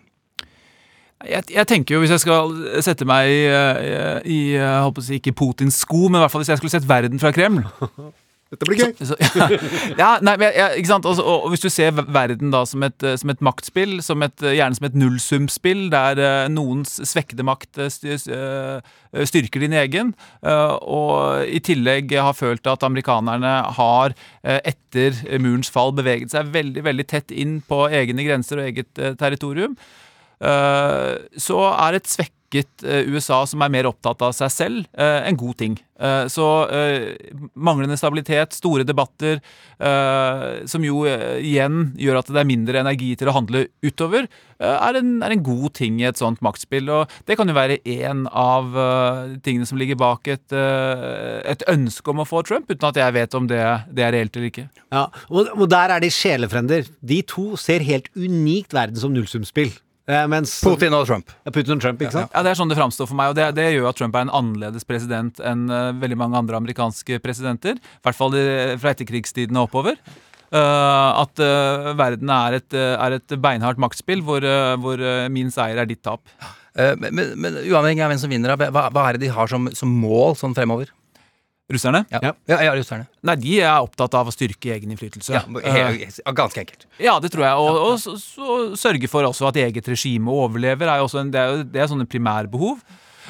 [1.27, 2.53] Jeg, jeg tenker jo, Hvis jeg skal
[2.85, 6.31] sette meg i, eh, i jeg håper å si, ikke Putins sko, men i hvert
[6.31, 7.65] fall hvis jeg skulle sett verden fra Kreml
[8.49, 8.93] Dette blir gøy!
[9.05, 9.45] Så, ja,
[10.01, 11.05] ja, nei, men jeg, ikke sant?
[11.05, 14.25] Også, og, og hvis du ser verden da som et, eh, som et maktspill, som
[14.25, 19.77] et, eh, gjerne som et nullsumspill, der uh, noens svekkede makt styr, uh, styrker din
[19.77, 26.49] egen, uh, og i tillegg har følt at amerikanerne har etter murens fall beveget seg
[26.53, 29.75] veldig, veldig tett inn på egne grenser og eget territorium,
[30.39, 35.38] så er et svekket eh, USA som er mer opptatt av seg selv, eh, en
[35.38, 35.77] god ting.
[35.99, 36.45] Eh, Så
[37.55, 39.41] manglende stabilitet, store debatter,
[40.67, 44.27] som jo igjen gjør at det er mindre energi til å handle utover,
[44.59, 46.89] er en, er en god ting i et sånt maktspill.
[46.91, 48.71] Og det kan jo være en av
[49.43, 53.35] tingene som ligger bak et, et ønske om å få Trump, uten at jeg vet
[53.39, 54.67] om det, det er reelt eller ikke.
[54.91, 56.88] Ja, og, og der er de sjelefrender.
[56.99, 59.71] De to ser helt unikt verden som nullsumspill.
[60.09, 61.29] Eh, mens Putin og Trump.
[61.45, 62.31] Ja, Putin og Trump, ikke sant?
[62.33, 64.25] Ja, Det er sånn det framstår for meg, og det, det gjør at Trump er
[64.25, 67.77] en annerledes president enn uh, veldig mange andre amerikanske presidenter.
[67.77, 68.33] I hvert fall
[68.81, 69.99] fra etterkrigstiden og oppover.
[70.49, 74.41] Uh, at uh, verden er et, er et beinhardt maktspill hvor,
[74.81, 76.25] hvor min seier er ditt tap.
[76.79, 79.49] Eh, Men, men, men uavhengig av hvem som vinner, hva, hva er det de har
[79.51, 80.91] som, som mål sånn fremover?
[81.69, 82.03] Russerne?
[82.10, 83.05] Ja, ja, ja russerne.
[83.21, 85.36] Nei, de er opptatt av å styrke egen innflytelse.
[85.36, 86.88] Ja, Eh, ganske enkelt.
[86.97, 87.60] Ja, det tror jeg.
[87.62, 90.89] Og, og så, så sørge for også at eget regime overlever.
[90.89, 92.82] Er jo også en, det, er det er sånne primærbehov.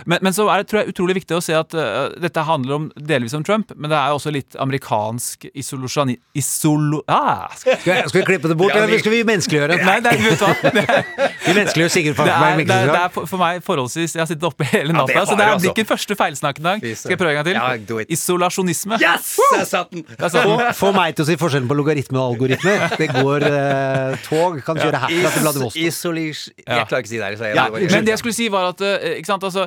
[0.05, 2.75] Men, men så er det tror jeg, utrolig viktig å se at uh, dette handler
[2.75, 6.17] om, delvis om Trump, men det er også litt amerikansk isolusjoni...
[6.39, 7.01] Isolo...
[7.09, 9.77] Ah, Skal, vi, skal vi klippe det bort, Ja, vi- eller skal vi menneskeliggjøre?
[9.79, 9.85] det?
[9.87, 10.53] Nei, det er, vet du hva?
[10.79, 14.13] Det er, Vi menneskeliggjør Sigurd det er, det er, det er for, for meg forholdsvis
[14.15, 15.63] Jeg har sittet oppe hele Ja, natta, det så det er- altså.
[15.65, 16.83] blir ikke første feilsnakk dag.
[16.99, 17.57] Skal jeg prøve en gang til?
[17.97, 18.05] Ja.
[18.15, 18.99] Isolasjonisme.
[19.01, 19.31] Yes!
[19.55, 20.03] Der satt den!
[20.19, 20.59] Der satt den.
[20.69, 22.85] Få, få meg til å si forskjellen på logaritme og algoritmer.
[22.99, 25.79] Det går uh, tog, kan kjøre herfra til Vladivostok.
[25.89, 26.45] Isolis...
[26.59, 27.55] Jeg klarer ikke å si det her.
[27.57, 29.65] Ja, men det jeg skulle si var at uh, ikke sant, altså,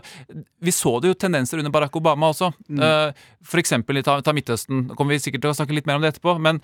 [0.63, 2.53] Vi så det jo tendenser under Barack Obama også.
[2.69, 3.15] Mm.
[3.63, 4.89] Eksempel i ta, ta Midtøsten.
[4.97, 6.37] Kommer vi sikkert til å snakke litt mer om det etterpå.
[6.43, 6.61] Men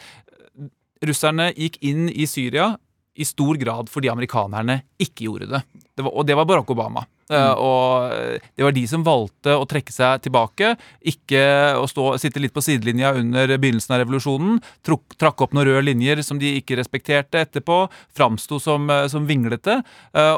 [1.05, 2.73] russerne gikk inn i Syria
[3.19, 5.63] i stor grad fordi amerikanerne ikke gjorde det.
[5.99, 7.05] Det var, og det var Barack Obama.
[7.29, 10.73] Eh, og eh, det var de som valgte å trekke seg tilbake,
[11.13, 11.43] ikke
[11.77, 15.85] å stå, sitte litt på sidelinja under begynnelsen av revolusjonen, truk, trakk opp noen røde
[15.91, 17.83] linjer som de ikke respekterte etterpå,
[18.17, 19.81] framsto som, eh, som vinglete.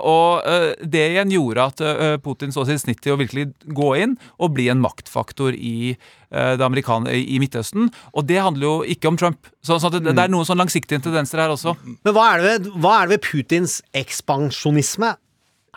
[0.00, 0.42] Og
[0.82, 1.80] det igjen gjorde at
[2.24, 5.96] Putin så sitt snitt til å virkelig gå inn og bli en maktfaktor i
[6.30, 7.88] i Midtøsten.
[8.14, 9.48] Og det handler jo ikke om Trump.
[9.62, 11.74] Så, så det, det er noen sånn langsiktige tendenser her også.
[12.06, 15.16] Men hva er det ved, hva er det ved Putins ekspansjonisme?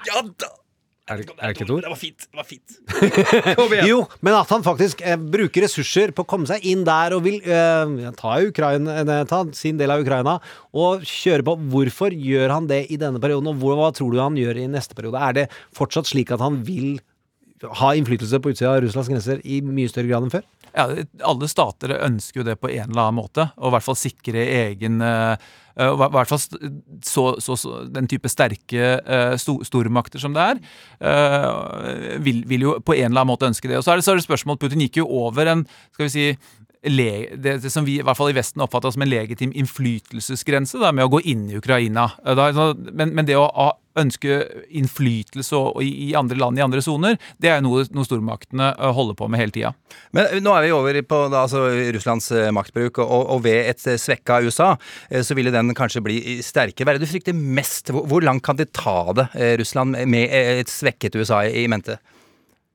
[0.09, 0.51] Ja da!
[1.11, 1.81] Er det, er det ikke et ord?
[1.83, 2.25] Det var fint.
[2.31, 3.87] Det var fint.
[3.89, 7.25] Jo, men at han faktisk eh, bruker ressurser på å komme seg inn der og
[7.25, 10.37] vil eh, ta, Ukraina, eh, ta sin del av Ukraina
[10.71, 11.57] og kjøre på.
[11.73, 14.69] Hvorfor gjør han det i denne perioden, og hvor, hva tror du han gjør i
[14.71, 15.19] neste periode?
[15.19, 17.01] Er det fortsatt slik at han vil
[17.83, 20.47] ha innflytelse på utsida av Russlands grenser i mye større grad enn før?
[20.73, 20.88] Ja,
[21.29, 24.41] Alle stater ønsker jo det på en eller annen måte, og i hvert fall sikre
[24.41, 25.36] egen eh,
[25.77, 30.63] I hvert fall så, så, så, den type sterke eh, sto, stormakter som det er,
[31.05, 33.77] eh, vil, vil jo på en eller annen måte ønske det.
[33.77, 36.27] Og så er det, så det spørsmål Putin gikk jo over en skal vi si,
[36.83, 40.91] det, det som vi i hvert fall i Vesten oppfatta som en legitim innflytelsesgrense da,
[40.91, 42.09] med å gå inn i Ukraina.
[42.25, 42.49] Da,
[42.91, 44.39] men, men det å ha, ønske
[44.73, 49.29] innflytelse i, andre land, i andre soner, det er noe, noe stormaktene eh, holder på
[49.32, 49.73] med hele tida.
[50.15, 53.69] Men eh, nå er vi over på da, altså, Russlands eh, maktbruk, og, og ved
[53.73, 54.73] et svekka USA,
[55.23, 56.88] så ville den kanskje bli sterkere.
[56.88, 57.93] Hva er det du frykter mest?
[57.93, 59.29] Hvor, hvor langt kan de ta det,
[59.62, 61.99] Russland, med et svekket USA i mente?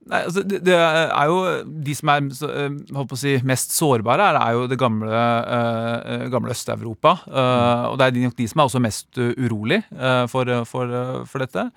[0.09, 1.41] Nei, altså, det, det er jo
[1.85, 5.11] De som er eh, holdt på å si, mest sårbare, er, er jo det gamle,
[5.13, 7.13] uh, gamle Øst-Europa.
[7.29, 10.49] Eh, og det er de- nok de som er også mest uh, urolig uh, for,
[10.69, 10.97] for,
[11.29, 11.69] for dette.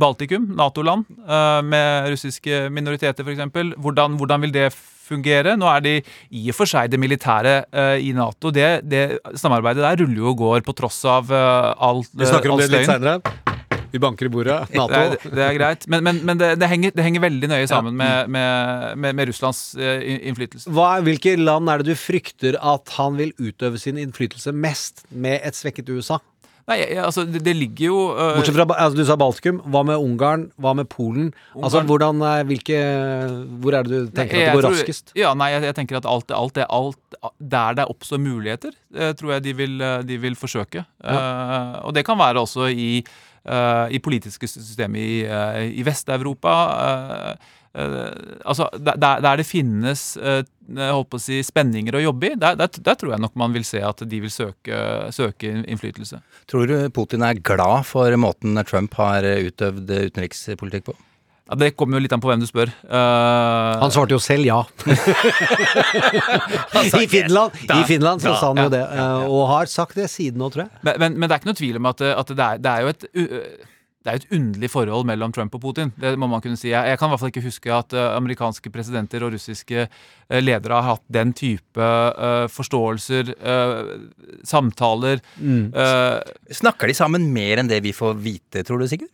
[0.00, 1.04] Baltikum, Nato-land,
[1.68, 3.42] med russiske minoriteter f.eks.
[3.76, 5.58] Hvordan, hvordan vil det fungere?
[5.60, 5.94] Nå er de
[6.32, 7.56] i og for seg det militære
[8.00, 8.48] i Nato.
[8.48, 9.04] Det, det
[9.36, 12.72] samarbeidet der ruller jo og går på tross av uh, alt Vi snakker om det
[12.72, 13.18] litt seinere.
[13.92, 14.58] Vi banker i bordet.
[14.78, 14.88] Nato.
[14.88, 17.68] Det er, det er greit, men, men, men det, det, henger, det henger veldig nøye
[17.70, 20.72] sammen med, med, med, med Russlands eh, innflytelse.
[20.72, 25.40] Hva, hvilke land er det du frykter at han vil utøve sin innflytelse mest med
[25.44, 26.20] et svekket USA?
[26.70, 29.58] Nei, altså, det, det ligger jo uh, Bortsett fra altså, Du sa Baltikum.
[29.74, 30.44] Hva med Ungarn?
[30.62, 31.32] Hva med Polen?
[31.58, 32.78] Altså, hvordan, eh, hvilke,
[33.64, 35.12] Hvor er det du tenker at det går tror- raskest?
[35.18, 38.72] Ja, nei, jeg, jeg tenker at alt, alt, det, alt der det oppstår muligheter,
[39.18, 39.76] tror jeg de vil,
[40.06, 40.86] de vil forsøke.
[41.02, 43.02] Eh, og det kan være også i,
[43.90, 46.54] i politiske systemet i, eh, i Vest-Europa.
[46.84, 47.50] eh,
[47.82, 50.42] eh, altså, der, der det finnes eh,
[50.78, 53.54] holdt på å si, spenninger å jobbe i, der, der, der tror jeg nok man
[53.56, 56.22] vil se at de vil søke, søke innflytelse.
[56.50, 60.98] Tror du Putin er glad for måten Trump har utøvd utenrikspolitikk på?
[61.50, 62.70] Ja, Det kommer jo litt an på hvem du spør.
[62.86, 64.60] Uh, Han svarte jo selv ja.
[67.02, 69.98] I Finland, I Finland så Da, sa han jo ja, det, eh, og har sagt
[69.98, 70.72] det siden nå, tror jeg.
[70.86, 72.86] Men, men, men det er ikke noe tvil om at, at det, er, det er
[72.86, 73.68] jo et uh,
[74.02, 75.92] det er jo et underlig forhold mellom Trump og Putin.
[75.94, 76.72] Det må man kunne si.
[76.72, 79.84] Jeg, jeg kan i hvert fall ikke huske at eh, amerikanske presidenter og russiske
[80.42, 83.92] ledere har hatt den type uh, forståelser, uh,
[84.42, 85.70] samtaler Mm.
[85.70, 86.18] uh,
[86.50, 89.12] Snakker de sammen mer enn det vi får vite, tror du, Sigurd?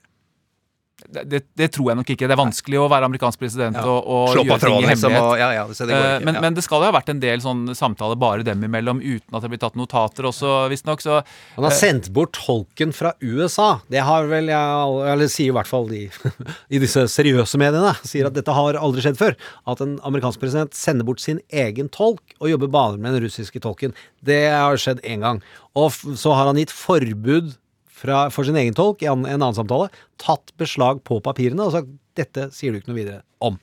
[1.07, 2.27] Det, det, det tror jeg nok ikke.
[2.27, 3.85] Det er vanskelig å være amerikansk president Ja.
[3.87, 4.91] og, og Slå gjøre ting i hemmelighet.
[4.97, 5.31] liksom, hemmelighet.
[5.31, 6.41] og- ja, ja, så det Eh, ikke, men, ja.
[6.41, 9.43] men det skal jo ha vært en del sånn samtaler bare dem imellom, uten at
[9.47, 11.01] det blir tatt notater også, visstnok.
[11.01, 11.23] Så
[11.55, 13.81] Han har eh, sendt bort tolken fra USA.
[13.89, 16.11] Det har vel jeg Eller sier i hvert fall de
[16.75, 17.95] i disse seriøse mediene.
[18.03, 19.37] Sier at dette har aldri skjedd før.
[19.67, 23.61] At en amerikansk president sender bort sin egen tolk og jobber bare med den russiske
[23.63, 23.95] tolken.
[24.25, 25.41] Det har skjedd én gang.
[25.79, 27.55] Og f- så har han gitt forbud
[27.99, 29.91] fra, for sin egen tolk i en, en annen samtale.
[30.21, 33.59] Tatt beslag på papirene og sagt dette sier du ikke noe videre om.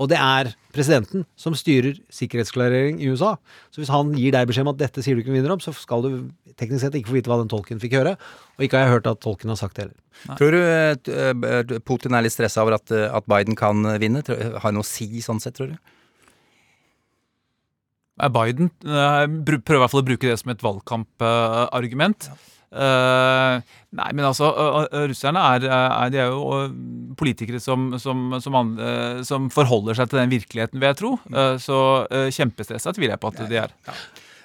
[0.00, 3.36] Og det er presidenten som styrer sikkerhetsklarering i USA.
[3.70, 5.62] Så hvis han gir deg beskjed om at dette sier du ikke noe videre om,
[5.62, 6.10] så skal du
[6.58, 8.16] teknisk sett ikke få vite hva den tolken fikk høre.
[8.58, 9.98] Og ikke har jeg hørt at tolken har sagt det heller.
[10.40, 14.24] Tror du eh, eh, Putin er litt stressa over at, eh, at Biden kan vinne?
[14.26, 15.96] Har noe å si sånn sett, tror du?
[18.20, 22.28] Biden prøver i hvert fall å bruke det som et valgkampargument.
[22.28, 24.50] Eh, nei, men altså,
[25.10, 26.68] russerne er, er, de er jo
[27.18, 31.12] politikere som, som, som, an- eh, som forholder seg til den virkeligheten, vil jeg tro.
[31.34, 31.80] Eh, så
[32.36, 33.74] kjempestressa tviler jeg på at de er.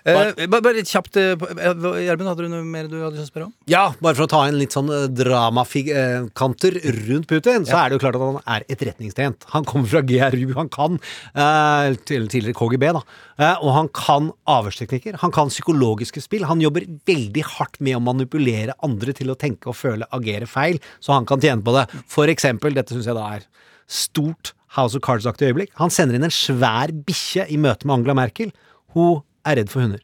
[0.06, 0.14] Eh,
[0.46, 3.26] bare, bare litt kjapt, eh, eh, Gjermund, hadde du noe mer du hadde lyst til
[3.26, 3.54] å spørre om?
[3.72, 7.86] Ja, bare for å ta en litt sånn eh, dramakanter rundt Putin, så Ja.
[7.86, 9.46] er det jo klart at han er etterretningstjent.
[9.56, 11.00] Han kommer fra GRU, han kan
[11.34, 13.02] eh, til, tidligere KGB, da.
[13.40, 15.18] Eh, og han kan avhørsteknikker.
[15.22, 16.46] Han kan psykologiske spill.
[16.46, 20.80] Han jobber veldig hardt med å manipulere andre til å tenke og føle, agere feil,
[21.02, 21.90] så han kan tjene på det.
[22.08, 23.48] For eksempel, dette syns jeg da er
[23.88, 25.72] stort House of Cards-aktig øyeblikk.
[25.80, 28.52] Han sender inn en svær bikkje i møte med Angela Merkel.
[28.94, 30.02] Hun er redd for hunder.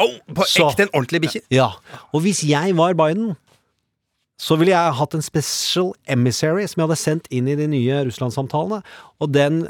[0.00, 1.42] Oh, på Så- ekte en ordentlig bikkje?
[1.52, 1.70] Ja.
[2.14, 3.34] Og hvis jeg var Biden,
[4.40, 8.04] så ville jeg hatt en special emissary som jeg hadde sendt inn i de nye
[8.08, 8.80] Russland-samtalene.
[9.20, 9.66] Og den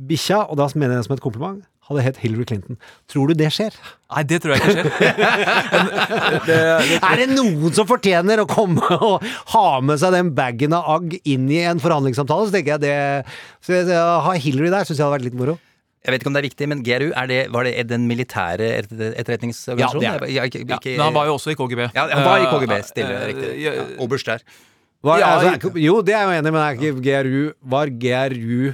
[0.00, 2.78] bikkja, og da mener jeg det som et kompliment, hadde hett Hillary Clinton.
[3.12, 3.74] Tror du det skjer?
[4.08, 5.14] Nei, det tror jeg ikke skjer.
[7.04, 9.20] Er det noen som fortjener å komme og
[9.52, 12.96] ha med seg den bagen av agg inn i en forhandlingssamtale, så tenker jeg det
[13.60, 15.58] så jeg- Hillary der syns jeg hadde vært litt moro.
[16.04, 18.66] Jeg vet ikke om det er viktig, men GRU, er det, var det den militære
[19.16, 20.02] etterretningsorganisasjonen?
[20.04, 20.34] Ja, det er det.
[20.34, 21.80] Ja, ikke- Ja, men han var jo også i KGB.
[21.94, 23.98] Ja, han var i KGB, Eh, stille, eh, riktig.
[24.00, 24.38] Oberst der.
[25.04, 28.72] Var, Ja, altså, jo, det er jeg enig i, men ikke GRU Var GRU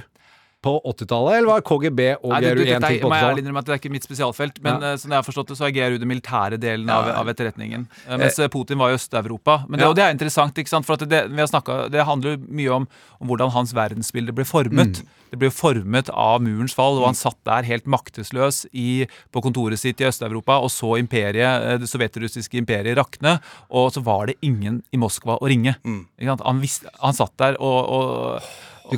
[0.61, 3.39] på 80-tallet, eller var KGB og Nei, GRU én ting på jeg ærlig 80-tallet?
[3.41, 4.91] innrømme at det er ikke mitt spesialfelt, men Ja.
[4.91, 7.87] eh, sånn jeg har forstått det, så er GRU den militære delen av, av etterretningen.
[8.07, 9.65] Eh, Mens eh, Putin var i Øst-Europa.
[9.67, 10.85] Men det, og det er interessant, ikke sant?
[10.85, 12.87] for det, vi har snakket, det handler mye om,
[13.19, 15.01] om hvordan hans verdensbilde ble formet.
[15.31, 19.79] Det ble formet av murens fall, og han satt der helt maktesløs i, på kontoret
[19.79, 23.39] sitt i Øst-Europa og så imperiet, eh, det sovjetrussiske imperiet rakne,
[23.71, 25.73] og så var det ingen i Moskva å ringe.
[26.21, 26.41] Sant?
[26.45, 28.41] Han, visste, han satt der og, og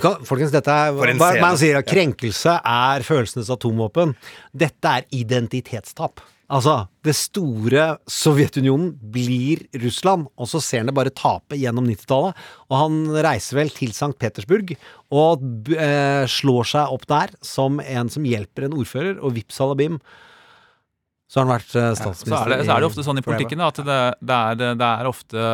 [0.01, 1.33] kan, folkens, dette er hva-.
[1.41, 4.15] Man sier at krenkelse er følelsenes atomvåpen.
[4.53, 6.23] Dette er identitetstap.
[6.53, 6.73] Altså,
[7.05, 12.43] det store Sovjetunionen blir Russland, og så ser han det bare tape gjennom 90-tallet.
[12.69, 14.11] Og han reiser vel til St.
[14.21, 14.75] Petersburg
[15.13, 19.97] og eh, slår seg opp der som en som hjelper en ordfører, og vips salabim,
[21.33, 23.57] så har han vært eh, så er, det, så er det ofte sånn i politikken
[23.63, 25.45] da, at det, det, er, det er ofte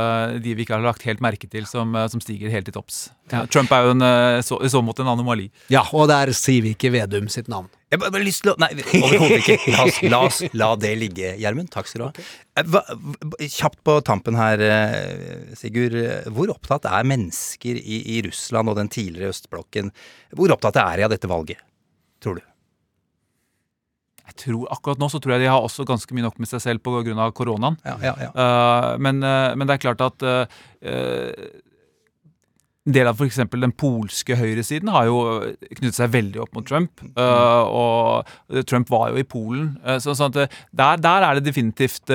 [0.44, 2.98] de vi ikke har lagt helt merke til, som, som stiger helt til topps.
[3.54, 5.48] Trump er jo en, eh, så, i så måte en anomali.
[5.72, 7.70] Ja, og der sier vi ikke Vedum sitt navn.
[7.90, 8.68] Jeg bare, bare lyst til å Nei,
[9.00, 9.56] overhodet ikke.
[9.74, 11.72] La oss, la oss la det ligge, Gjermund.
[11.74, 12.28] Takk skal du ha.
[12.60, 15.96] Eh, Kjapt på tampen her, eh, Sigurd.
[15.98, 19.90] eh, Hvor opptatt er mennesker i, i Russland og den tidligere østblokken
[20.38, 21.62] Hvor opptatt er de av dette valget,
[22.22, 22.46] tror du?
[24.40, 26.84] Tror, akkurat nå så tror jeg de har også ganske mye nok med seg selv
[26.86, 27.32] pga.
[27.36, 27.80] koronaen.
[27.86, 28.30] Ja, ja, ja.
[28.36, 30.46] Uh, men, uh, men det er klart at uh,
[32.88, 33.42] en del av f.eks.
[33.52, 35.18] den polske høyresiden har jo
[35.60, 37.04] knyttet seg veldig opp mot Trump.
[37.04, 39.76] eh, og Trump var jo i Polen.
[40.02, 40.48] så, sånn der,
[40.98, 42.10] der er det definitivt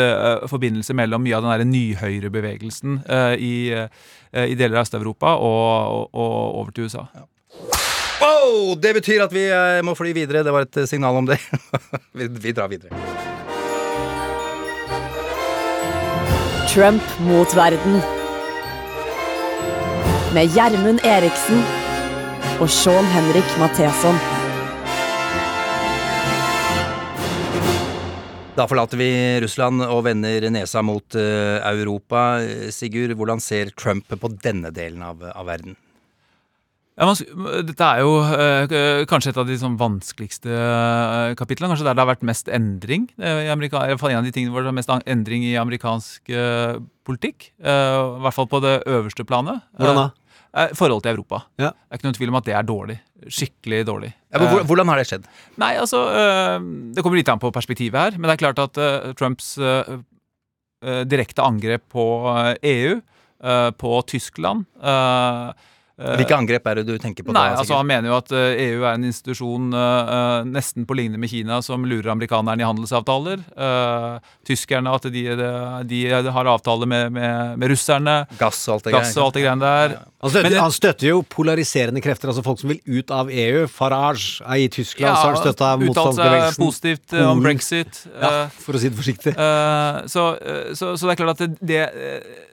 [0.51, 3.05] forbindelse mellom mye av den nyhøyrebevegelsen
[3.39, 7.07] i, i deler av Øst-Europa og, og, og over til USA.
[8.25, 10.41] Wow, det betyr at vi eh, må fly videre.
[10.47, 11.37] Det var et eh, signal om det.
[12.16, 12.89] vi, vi drar videre.
[16.72, 18.01] Trump mot verden.
[20.35, 21.61] Med Gjermund Eriksen
[22.64, 24.16] og Sean Henrik Matheson.
[28.55, 29.12] Da forlater vi
[29.45, 32.41] Russland og vender nesa mot eh, Europa.
[32.72, 35.77] Sigurd, hvordan ser Trump på denne delen av, av verden?
[36.95, 37.19] Ja, man,
[37.67, 41.73] dette er jo øh, kanskje et av de sånn vanskeligste øh, kapitlene.
[41.73, 43.09] Kanskje der det har vært mest endring.
[43.19, 45.43] Øh, i Amerika, i hvert fall En av de tingene hvor det er mest endring
[45.47, 46.31] i amerikansk
[47.05, 47.49] politikk.
[47.59, 47.75] I
[48.23, 49.67] hvert fall på det øverste planet.
[49.75, 50.07] Hvordan da?
[50.79, 51.43] Forholdet til Europa.
[51.59, 51.73] Ja.
[51.75, 52.99] Det er ikke noen tvil om at det er dårlig.
[53.27, 54.13] Skikkelig dårlig.
[54.31, 55.27] Ja, men Hvordan har det skjedd?
[55.59, 56.05] Nei, altså
[56.95, 58.79] Det kommer litt an på perspektivet her, men det er klart at
[59.19, 59.57] Trumps
[61.11, 62.07] direkte angrep på
[62.63, 63.01] EU,
[63.43, 64.69] eh, på Tyskland
[65.95, 67.61] Hvilke angrep er det du tenker på Nei, da?
[67.63, 71.21] altså Han mener jo at eh, EU er en institusjon eh, eh, nesten på lignende
[71.23, 73.45] med Kina som lurer amerikanerne i handelsavtaler.
[73.55, 75.23] Uh, tyskerne at de,
[75.87, 78.17] de, har avtale med, med, med russerne.
[78.41, 79.97] Gass og alt det Gass alt det greiene der.
[80.25, 83.67] Han støtter, Men- han støtter jo polariserende krefter, altså folk som vil ut av EU.
[83.71, 87.91] Farage er i Tyskland, så har han støtta uttalt seg positivt eh, om brexit.
[87.93, 88.21] brexit.
[88.23, 89.35] Ja, eh, for å si det forsiktig.
[89.37, 92.51] Eh, så, eh, så, så det er klart at det, det, eh,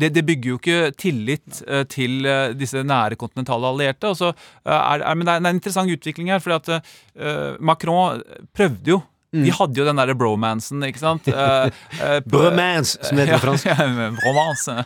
[0.00, 4.12] det, det bygger jo ikke tillit uh, til uh, disse nære kontinentale allierte.
[4.16, 4.32] Så,
[4.66, 6.38] eh, er, er, men det er, det er en interessant utvikling her.
[6.38, 8.22] fordi at Macron
[8.54, 9.00] prøvde jo.
[9.34, 11.26] De hadde jo den derre bromansen, ikke sant?
[11.28, 11.66] Uh,
[12.02, 13.66] eh, Bromance, som det heter på fransk.
[13.72, 14.76] Ja, bromance.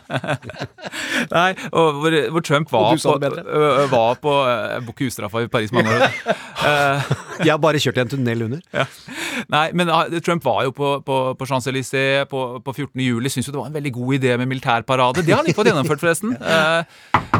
[1.35, 3.85] Nei, og hvor, hvor Trump var Og på, det bedre.
[3.91, 6.07] var på uh, Jeg bor ikke ustraffa i Paris mange år.
[6.61, 7.11] Eh,
[7.45, 8.63] Jeg har bare kjørt i en tunnel under.
[8.75, 8.85] ja.
[9.49, 12.91] Nei, men ah, Trump var jo på, på, på Champs-Élysées på, på 14.
[13.01, 13.29] juli.
[13.31, 15.23] Syns jo det var en veldig god idé med militærparade.
[15.25, 16.35] Det har han ikke fått gjennomført, forresten.
[16.35, 16.83] Eh,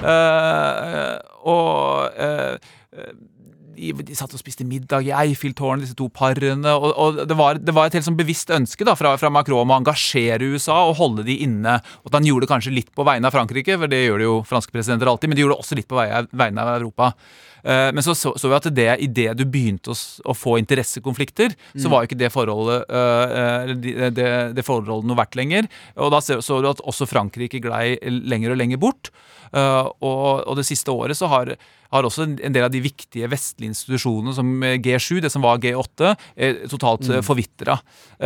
[0.01, 1.17] eh,
[1.51, 2.55] og eh,
[3.75, 6.73] de, satt og spiste middag i Eiffeltårnet, disse to parene.
[6.75, 9.63] Og, og det, var, det var et helt sånn bevisst ønske da, fra, fra Macron
[9.63, 11.77] om å engasjere USA og holde de inne.
[12.03, 14.27] Og at han gjorde det kanskje litt på vegne av Frankrike, for det gjør det
[14.29, 17.13] jo franske presidenter alltid, men de gjorde det også litt på vegne av Europa.
[17.63, 19.97] Eh, Men så så vi at det idet du begynte å,
[20.31, 21.91] å få interessekonflikter, så Mm.
[21.91, 25.67] var jo ikke det forholdet eh, eh, det, det forholdet noe verdt lenger.
[25.97, 29.11] Og da så så du at også Frankrike glei lenger og lenger bort.
[29.51, 31.49] Og, og det siste året så har,
[31.91, 35.59] har også en del av de viktige vestlige institusjonene som eh, G7, det som var
[35.59, 37.19] G8, eh, totalt mm.
[37.25, 37.77] Forvitra.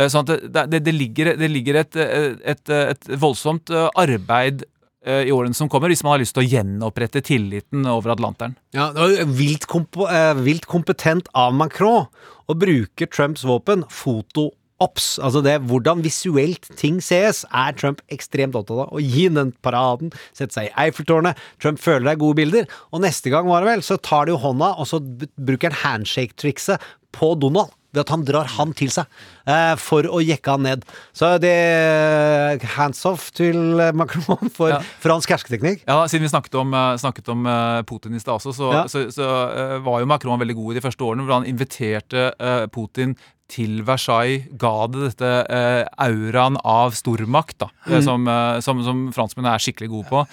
[0.06, 4.64] sånn at det, det, det ligger, det ligger et, et, et, voldsomt arbeid
[5.06, 8.56] i årene som kommer, hvis man har lyst til å gjenopprette tilliten over Atlanteren.
[8.74, 12.08] Ja, det var vilt, kompo, eh, vilt kompetent av Macron
[12.50, 15.16] å bruke Trumps våpen, foto-ops.
[15.22, 18.92] Altså det hvordan visuelt ting ses, er Trump ekstremt opptatt av.
[18.94, 21.38] Å gi den paraden, sette seg i Eiffeltårnet.
[21.62, 22.70] Trump føler det er gode bilder.
[22.92, 26.02] Og neste gang, var det vel, så tar de jo hånda, og så bruker han
[26.02, 26.82] handshake-trikset
[27.16, 27.74] på Donald.
[27.96, 29.06] Ved at han drar han til seg
[29.48, 30.84] eh, for å jekke han ned.
[31.16, 31.54] Så det
[32.76, 33.56] hands off til
[33.96, 34.80] Macron for Ja.
[35.02, 35.84] fransk hersketeknikk.
[35.88, 38.82] Ja, Siden vi snakket om, eh, snakket om eh, Putin i stad også, så, Ja.
[38.92, 42.28] så, så var jo Macron veldig god i de første årene, hvor han inviterte
[42.74, 43.16] Putin
[43.48, 48.02] til Versailles, ga det dette eh, auraen av stormakt, da, Mm.
[48.02, 48.24] som,
[48.60, 50.24] som, som franskmennene er skikkelig gode på.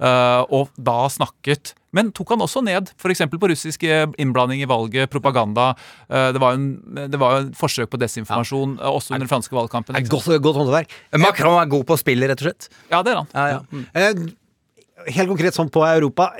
[0.00, 3.22] Eh, og da snakket Men tok han også ned f.eks.
[3.32, 5.72] på russisk eh, innblanding i valget, propaganda.
[6.08, 8.90] Eh, det var jo en- det var jo et forsøk på desinformasjon ja.
[8.90, 9.98] også under den franske valgkampen.
[10.08, 10.92] Godt, godt håndverk.
[11.18, 12.68] Macron er god på spillet, rett og slett.
[12.92, 13.28] Ja, det er han.
[13.34, 13.60] Ja, ja.
[13.72, 13.86] Mm.
[13.94, 16.30] Eh, helt konkret sånn på Europa.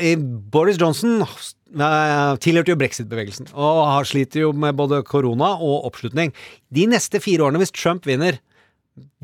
[0.52, 1.24] Boris Johnson
[2.42, 6.32] tilhørte jo brexit-bevegelsen og har sliter jo med både korona og oppslutning.
[6.74, 8.38] De neste fire årene, hvis Trump vinner,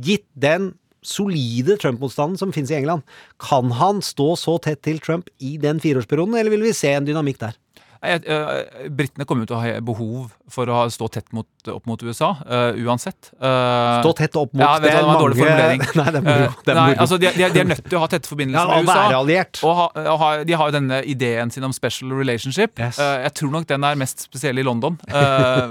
[0.01, 0.73] gitt den
[1.07, 3.07] solide Trump-motstanden som finnes i England,
[3.43, 7.07] kan han stå så tett til Trump i den fireårsperioden, eller vil vi se en
[7.09, 7.57] dynamikk der?
[8.03, 12.03] Eh, Britene kommer jo til å ha behov for å stå tett mot, opp mot
[12.07, 13.31] USA, uh, uansett.
[13.41, 15.85] Uh, Stå tett opp mot ja, det er det var en dårlig formulering.
[15.99, 16.51] Nei, det er moro.
[16.51, 18.77] Uh, er nei, altså, de, de, de er nødt til å ha tette forbindelser Ja,
[18.77, 18.99] med USA.
[19.01, 19.63] være alliert.
[19.63, 22.77] Og, ha, og ha, de har jo denne ideen sin om special relationship.
[22.79, 23.01] Yes.
[23.01, 25.01] Jeg tror nok den er mest spesiell i London,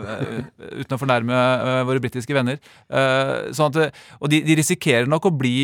[0.81, 1.39] uten å fornærme
[1.87, 2.59] våre britiske venner.
[3.55, 5.57] Sånn at, og de, de risikerer nok å bli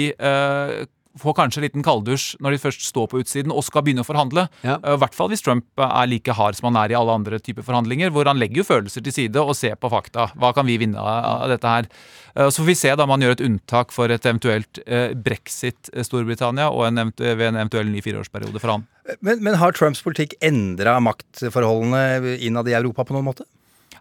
[1.14, 4.06] eh, få kanskje en liten kalddusj når de først står på utsiden og skal begynne
[4.06, 4.48] å forhandle.
[4.64, 4.78] Ja.
[4.80, 7.40] Eh, I hvert fall hvis Trump er like hard som han er i alle andre
[7.40, 10.30] typer forhandlinger, hvor han legger jo følelser til side og ser på fakta.
[10.40, 11.90] Hva kan vi vinne av dette her?
[12.36, 15.14] Eh, Så får vi se da om han gjør et unntak for et eventuelt eh,
[15.14, 18.88] brexit eh, Storbritannia og en ved en eventuell ny fireårsperiode for han.
[19.20, 23.48] Men, men har Trumps politikk endra maktforholdene innad i Europa på noen måte?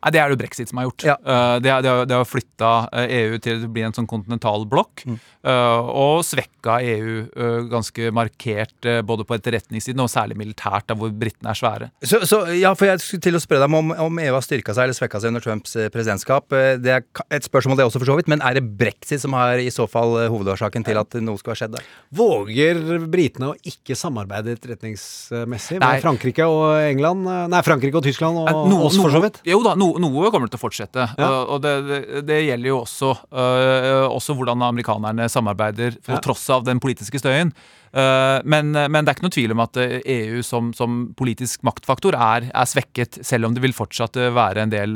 [0.01, 1.05] Nei, Det er det jo brexit som har gjort.
[1.05, 1.17] Ja.
[1.21, 2.71] Eh, det, det, har- det har flytta
[3.05, 5.03] EU til å bli en sånn kontinental blokk.
[5.07, 5.19] Mm.
[5.45, 10.95] eh, og svekka EU eh, ganske markert eh, både på etterretningssiden og særlig militært, da
[10.97, 11.91] hvor britene er svære.
[12.05, 14.73] Så, så, ja, for Jeg skulle til å spørre deg om, om EU har styrka
[14.77, 16.53] seg eller svekka seg under Trumps eh, presidentskap.
[16.53, 18.29] Eh, Det er et spørsmål det også, for så vidt.
[18.33, 21.57] Men er det brexit som har i så fall eh, hovedårsaken til at noe skulle
[21.57, 21.85] ha skjedd der?
[22.17, 22.81] Våger
[23.13, 25.93] britene å ikke samarbeide etterretningsmessig Nei.
[25.95, 27.25] med Frankrike og England?
[27.53, 29.41] Nei, Frankrike og Tyskland og Eh, noe- oss, for så vidt?
[29.47, 31.09] Jo da, no, noe kommer til å fortsette.
[31.19, 31.27] Ja.
[31.27, 36.23] Uh, og det, det, det gjelder jo også, uh, også hvordan amerikanerne samarbeider på Ja.
[36.25, 37.53] tross av den politiske støyen.
[37.91, 42.17] Uh, men, men det er ikke noe tvil om at EU som, som politisk maktfaktor
[42.19, 44.95] er, er svekket, selv om det vil fortsatt være en del,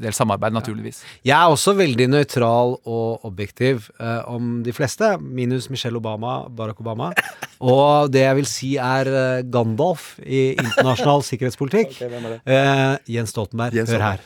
[0.00, 1.02] del samarbeid, naturligvis.
[1.26, 6.80] Jeg er også veldig nøytral og objektiv eh, om de fleste, minus Michelle Obama, Barack
[6.80, 7.12] Obama.
[7.72, 12.00] Og det jeg vil si er eh, Gandalf i internasjonal sikkerhetspolitikk.
[12.02, 14.24] Eh, Jens Stoltenberg, Jens hør her.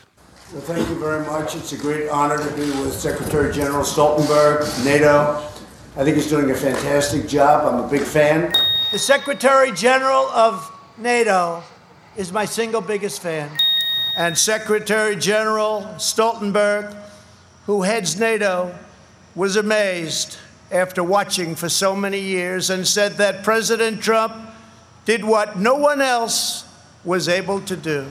[0.52, 1.56] Well, thank you very much.
[1.56, 5.55] It's a great honor to be with Secretary General Stoltenberg, NATO.
[5.98, 7.64] I think he's doing a fantastic job.
[7.64, 8.52] I'm a big fan.
[8.92, 11.62] The Secretary General of NATO
[12.18, 13.50] is my single biggest fan.
[14.18, 16.94] And Secretary General Stoltenberg,
[17.64, 18.78] who heads NATO,
[19.34, 20.36] was amazed
[20.70, 24.34] after watching for so many years and said that President Trump
[25.06, 26.68] did what no one else
[27.04, 28.06] was able to do.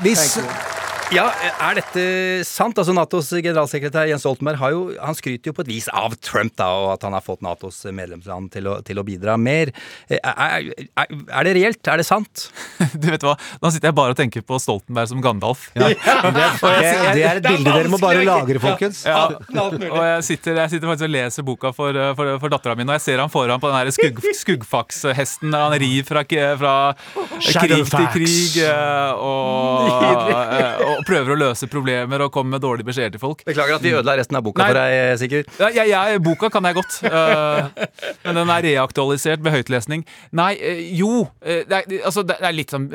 [0.00, 0.81] Hvis, Thank you.
[1.12, 1.26] Ja,
[1.60, 2.02] Er dette
[2.48, 2.78] sant?
[2.78, 6.54] Altså Natos generalsekretær Jens Stoltenberg har jo, han skryter jo på et vis av Trump
[6.58, 9.72] da, og at han har fått Natos medlemsland til å, til å bidra mer.
[10.08, 10.70] Er, er,
[11.04, 11.82] er det reelt?
[11.84, 12.46] Er det sant?
[13.02, 15.66] Du vet hva, Nå sitter jeg bare og tenker på Stoltenberg som Gandalf.
[15.76, 19.02] det, det, det er et bilde dere må bare lagre, folkens.
[19.08, 19.26] Ja,
[19.66, 22.86] og jeg sitter, jeg sitter faktisk og leser boka for, eh, for, for dattera mi,
[22.88, 25.52] og jeg ser han foran på den her skugg, skuggfakshesten.
[25.52, 26.24] Han rir fra,
[26.60, 26.74] fra
[27.42, 32.88] krig til krig og, og, eh, og prøver å løse problemer og komme med dårlige
[32.88, 33.44] beskjeder til folk.
[33.48, 34.70] Beklager at vi ødela resten av boka Nei.
[34.70, 35.52] for deg, Sigurd.
[35.60, 37.68] Ja, jeg, jeg, boka kan jeg godt, Uh,
[38.24, 40.04] men den er reaktualisert med høytlesning.
[40.36, 42.86] Nei, uh, jo eh, det, er, altså, det er litt sånn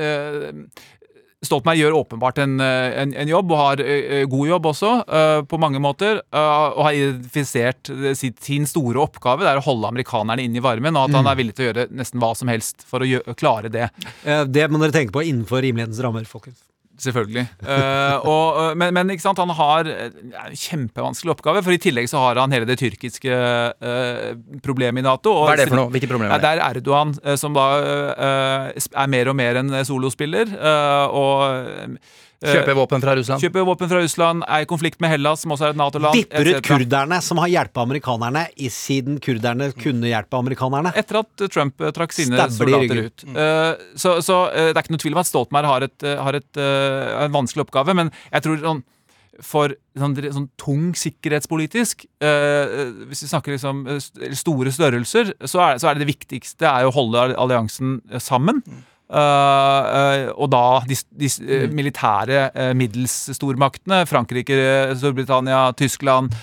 [1.45, 5.41] Stoltenberg gjør åpenbart en, eh, en, en jobb, og har eh, god jobb også, uh,
[5.45, 6.23] på mange måter.
[6.33, 10.65] Uh, og har identifisert eh, sin, store oppgave, det er å holde amerikanerne inne i
[10.65, 13.09] varmen, og at han er villig til å gjøre nesten hva som helst for å
[13.09, 13.91] gjøre, klare det.
[14.25, 16.63] Uh, Det må dere tenke på innenfor rimelighetens rammer, folkens.
[16.97, 17.43] Selvfølgelig.
[17.61, 20.07] Uh, og, eh, men, men han har eh,
[20.47, 24.31] en kjempevanskelig oppgave, for i tillegg så har han hele det tyrkiske uh,
[24.65, 25.29] problemet i Nato.
[25.29, 25.91] og- Hva er det for noe?
[25.93, 26.53] Hvilke problemer Ja, er det?
[26.57, 30.55] det er Erdogan, som da uh, er mer og mer en solospiller.
[30.57, 31.97] og
[32.43, 33.41] Kjøper våpen fra Russland.
[33.41, 36.13] Kjøper våpen fra Russland, er i konflikt med Hellas, som også er et Nato-land.
[36.19, 40.91] Vipper ut kurderne, som har hjulpet amerikanerne, i siden kurderne kunne hjelpe amerikanerne.
[41.01, 43.25] Etter at eh, Trump eh, trakk sine Stabber soldater ut.
[43.33, 46.21] Eh, så så eh, det er ikke noe tvil om at Stoltenberg har, et, eh,
[46.27, 48.83] har et, eh, en vanskelig oppgave, men jeg tror sånn
[49.45, 52.71] for sånn, sånn tung sikkerhetspolitisk eh,
[53.05, 56.65] Hvis vi snakker liksom eh, st- store størrelser, så er, så er det det viktigste
[56.69, 58.61] er å holde alliansen sammen.
[58.63, 58.83] sammen.
[59.07, 64.57] Eh, eh, og da de, de eh, militære uh, middelsstormaktene, Frankrike,
[64.99, 66.35] Storbritannia, Tyskland,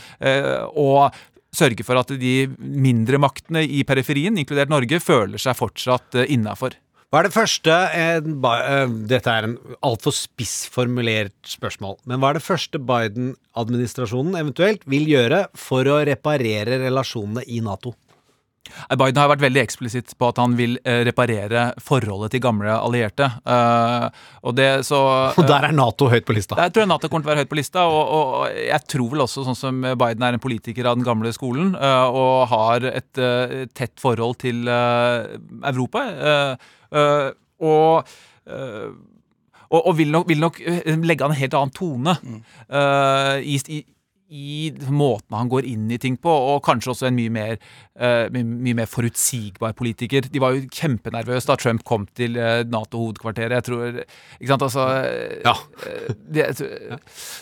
[0.81, 1.15] og
[1.55, 6.79] sørge for at de mindre maktene i periferien, inkludert Norge, føler seg fortsatt innafor.
[7.13, 7.75] Hva er det første
[9.07, 9.53] Dette er en
[9.87, 12.01] altfor spissformulert spørsmål.
[12.11, 17.95] Men hva er det første Biden-administrasjonen eventuelt vil gjøre for å reparere relasjonene i Nato?
[18.99, 23.29] Biden har vært veldig eksplisitt på at han vil eh, reparere forholdet til gamle allierte.
[23.45, 24.07] Eh,
[24.43, 25.01] og det så
[25.41, 26.59] Og der er Nato høyt på lista.
[26.59, 29.15] Der tror jeg Nato kommer til å være høyt på lista, og, og jeg tror
[29.15, 32.89] vel også, sånn som Biden er en politiker av den gamle skolen, eh, og har
[32.95, 35.35] et eh, tett forhold til eh,
[35.73, 37.27] Europa, eh, eh,
[37.65, 38.15] og
[38.49, 38.95] eh,
[39.75, 42.15] og, og vil nok, vil nok eh, legge an en helt annen tone
[42.69, 43.81] eh, i, i,
[44.33, 47.59] i måten han går inn i ting på, og kanskje også en mye mer,
[48.01, 50.25] uh, mye mer forutsigbar politiker.
[50.33, 53.55] De var jo kjempenervøse da Trump kom til eh, Nato-hovedkvarteret.
[53.59, 54.87] Jeg tror Ikke sant, altså
[55.45, 55.55] Ja.
[55.85, 56.49] eh, ja.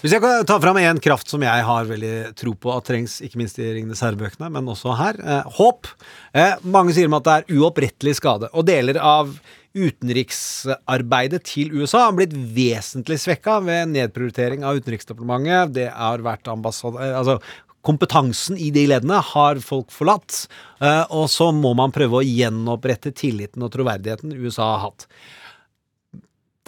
[0.02, 3.20] Hvis jeg kan ta fram en kraft som jeg har veldig tro på at trengs,
[3.24, 5.18] ikke minst i Ringenes herre-bøkene, men også her.
[5.22, 5.86] Eh, håp.
[6.34, 8.50] Eh, mange sier om at det er uopprettelig skade.
[8.52, 9.36] Og deler av
[9.72, 15.74] utenriksarbeidet til USA har blitt vesentlig svekka ved nedprioritering av Utenriksdepartementet.
[15.78, 17.00] Det har vært ambassade...
[17.00, 17.38] eh, Altså,
[17.82, 20.44] kompetansen i de leddene har folk forlatt.
[20.80, 25.06] Eh, og så må man prøve å gjenopprette tilliten og troverdigheten USA har hatt.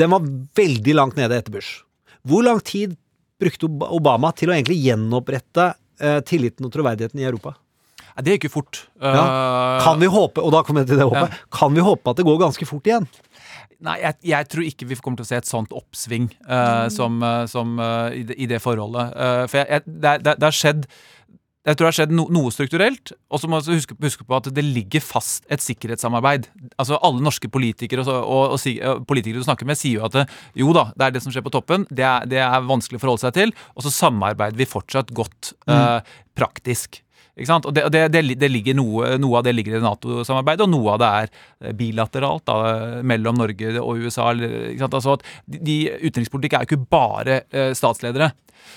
[0.00, 0.26] Den var
[0.58, 1.84] veldig langt nede etter Bush.
[2.26, 2.96] Hvor lang tid
[3.40, 7.54] brukte Obama til å egentlig gjenopprette eh, tilliten og troverdigheten i Europa?
[8.22, 8.84] Det gikk jo fort.
[9.02, 9.12] Ja.
[9.14, 12.20] Eh, Kan vi håpe, og da kommer jeg til det håpet, kan vi håpe at
[12.20, 13.08] det går ganske fort igjen?
[13.84, 17.18] Nei, jeg, jeg tror ikke vi kommer til å se et sånt oppsving uh, som,
[17.26, 19.10] eh, som uh, i, det, i det forholdet.
[19.12, 20.86] Uh, for jeg, jeg, det, det, det har skjedd
[21.64, 23.14] jeg tror det har skjedd no, noe strukturelt.
[23.32, 26.50] Og så må vi huske, huske på at det ligger fast et sikkerhetssamarbeid.
[26.76, 30.18] Altså Alle norske politikere og, og, og, og politikere du snakker med, sier jo at
[30.18, 30.26] det,
[30.60, 31.86] jo da, det er det som skjer på toppen.
[31.88, 33.54] Det er, det er vanskelig å forholde seg til.
[33.72, 36.04] Og så samarbeider vi fortsatt godt eh,
[36.36, 37.00] praktisk.
[37.34, 37.66] Ikke sant?
[37.66, 41.00] Og det, det, det, ligger noe, noe av det ligger i Nato-samarbeidet, og noe av
[41.02, 42.58] det er eh, bilateralt da,
[43.02, 44.30] mellom Norge og USA.
[44.38, 44.98] Ikke sant?
[45.00, 48.30] Altså at de, utenrikspolitikk er jo ikke bare eh, statsledere.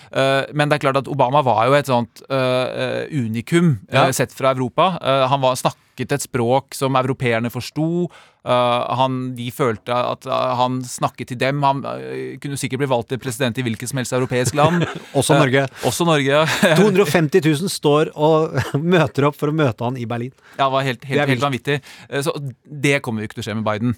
[0.09, 4.07] Eh, men det er klart at Obama var jo et sånt unikum Ja.
[4.11, 4.95] sett fra Europa.
[5.29, 8.07] Han var, snakket et språk som europeerne forsto.
[8.47, 11.59] Eh, han, de følte at eh, han snakket til dem.
[11.67, 14.85] Han eh, kunne sikkert bli valgt til president i hvilket som helst europeisk land.
[15.17, 15.65] Også Norge.
[15.87, 16.43] også Norge,
[16.77, 18.55] 250 000 står og
[18.95, 20.31] møter opp for å møte han i Berlin.
[20.55, 21.77] Ja, det var helt, helt, det helt vanvittig.
[22.23, 22.33] Så
[22.63, 23.95] det kommer jo ikke til å skje med Biden.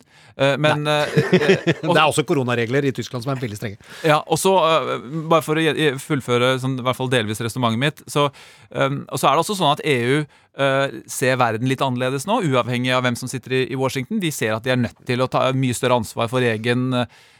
[0.62, 3.80] Men eh, Det er også koronaregler i Tyskland som er veldig strenge.
[4.08, 4.56] Ja, og så,
[5.30, 9.36] bare for å fullføre sånn, i hvert fall delvis resonnementet mitt, så, og så er
[9.36, 10.24] det også sånn at EU
[10.58, 14.22] eh, ser verden litt annerledes nå, uavhengig av hvem som sitter i, i Washington.
[14.24, 16.89] De ser at de er nødt til å ta mye større ansvar for egen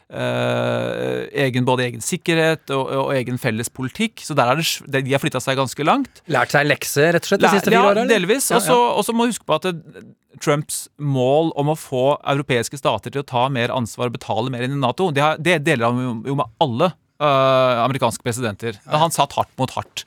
[0.10, 4.24] uh, egen, både egen sikkerhet og, og egen felles politikk.
[4.26, 6.24] Så der er det, de har flytta seg ganske langt.
[6.32, 8.08] Lært seg lekse, rett og slett, de siste fire ja, åra?
[8.10, 8.50] delvis.
[8.54, 8.80] Ja, ja.
[8.94, 10.08] og så må du huske på at det,
[10.40, 14.66] Trumps mål om å få europeiske stater til å ta mer ansvar og betale mer
[14.66, 18.78] inn i Nato, det, har, det deler han jo, jo med alle uh, amerikanske presidenter.
[18.90, 20.06] Han satt hardt mot hardt.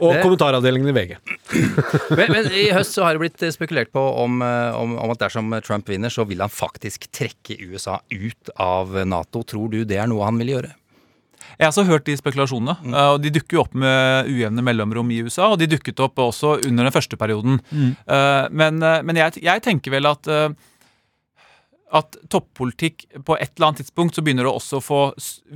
[0.00, 1.16] Og Det- kommentaravdelingen i VG.
[2.18, 5.20] men, men i høst så har det blitt spekulert på om, eh, om, om at
[5.26, 9.42] dersom Trump vinner, så vil han faktisk trekke USA ut av Nato.
[9.42, 10.72] Tror du det er noe han vil gjøre?
[11.54, 12.74] Jeg har også hørt de spekulasjonene.
[12.82, 12.94] Mm.
[12.94, 16.18] øh, og De dukker jo opp med ujevne mellomrom i USA, og de dukket opp
[16.18, 17.60] også under den første perioden.
[17.70, 17.92] Mm.
[18.50, 20.26] Men men jeg, jeg tenker vel at
[21.94, 25.00] at toppolitikk på et eller annet tidspunkt så begynner det også å få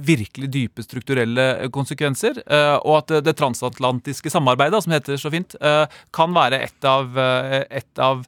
[0.06, 2.42] virkelig dype strukturelle eh, konsekvenser.
[2.46, 7.18] eh, Og at det, transatlantiske samarbeidet, som heter så fint, eh, kan være et av,
[7.18, 8.22] et av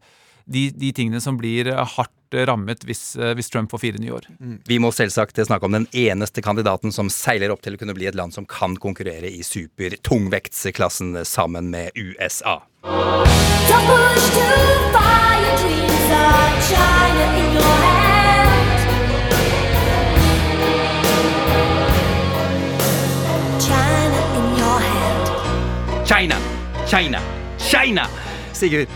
[0.50, 4.26] de, de tingene som blir hardt rammet hvis, hvis Trump får fire nye år.
[4.66, 8.06] Vi må selvsagt snakke om den eneste kandidaten som seiler opp til å kunne bli
[8.06, 12.60] et land som kan konkurrere i supertungvektsklassen sammen med USA.
[12.82, 15.79] Don't push too far,
[16.10, 17.76] China in your.
[23.66, 26.06] China in your hand.
[26.06, 26.38] China!
[26.88, 27.20] China!
[27.58, 28.06] China!
[28.52, 28.88] Sigurd,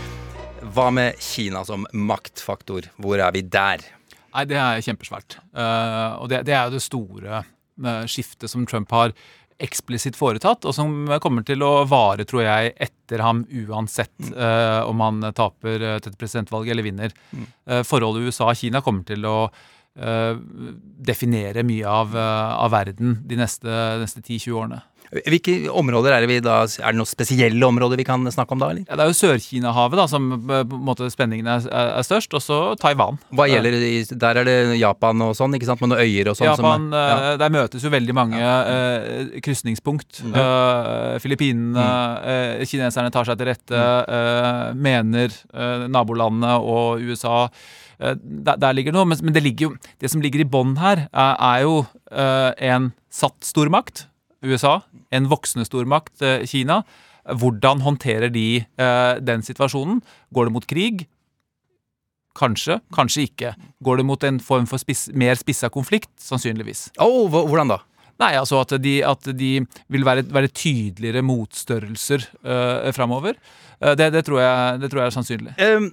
[0.75, 2.89] hva med Kina som maktfaktor?
[2.99, 3.85] Hvor er vi der?
[4.35, 5.39] Nei, det er kjempesvært.
[5.55, 9.15] Uh, og det, det er jo det store eh, skiftet som Trump har
[9.61, 15.03] eksplisitt foretatt, og som kommer til å vare, tror jeg, etter ham uansett eh, om
[15.03, 17.15] han taper til dette presidentvalget eller vinner.
[17.31, 20.35] Eh, forholdet USA-Kina kommer til å uh,
[21.07, 24.81] definere mye av, eh, av verden de neste, neste 10-20 årene.
[25.23, 28.61] Hvilke områder er det vi da Er det noen spesielle områder vi kan snakke om
[28.61, 28.83] da, eller?
[28.87, 32.33] Ja, det er jo Sør-Kina-havet da, som eh, på en måte spenningen er, er størst,
[32.35, 33.19] og så Taiwan.
[33.35, 33.77] Hva gjelder
[34.25, 35.83] Der er det Japan og sånn, ikke sant?
[35.83, 36.49] Med noen øyer og sånn?
[36.51, 40.21] Japan, som, er- eh, Der møtes jo veldig mange eh, krysningspunkt.
[40.25, 41.87] Eh, Filippinene,
[42.33, 44.81] eh, kineserne tar seg til rette, mm.
[44.81, 45.33] mener
[45.91, 47.45] nabolandene og USA.
[47.99, 49.71] Der, der ligger noe, men, men det, ligger jo,
[50.03, 51.77] det som ligger i bånn her, er, er jo
[52.11, 54.05] en satt stormakt,
[54.45, 54.79] USA,
[55.11, 56.83] en voksende stormakt, eh, Kina.
[57.25, 60.01] Hvordan håndterer de eh, den situasjonen?
[60.33, 61.07] Går det mot krig?
[62.35, 63.55] Kanskje, kanskje ikke.
[63.83, 66.11] Går det mot en form for spiss, mer spissa konflikt?
[66.21, 66.89] Sannsynligvis.
[67.01, 67.79] Oh, hvordan da?
[68.21, 69.51] Nei, altså at de, at de
[69.91, 73.39] vil være, være tydeligere motstørrelser uh, framover.
[73.81, 75.55] Uh, det, det, tror jeg, det tror jeg er sannsynlig.
[75.59, 75.89] Um,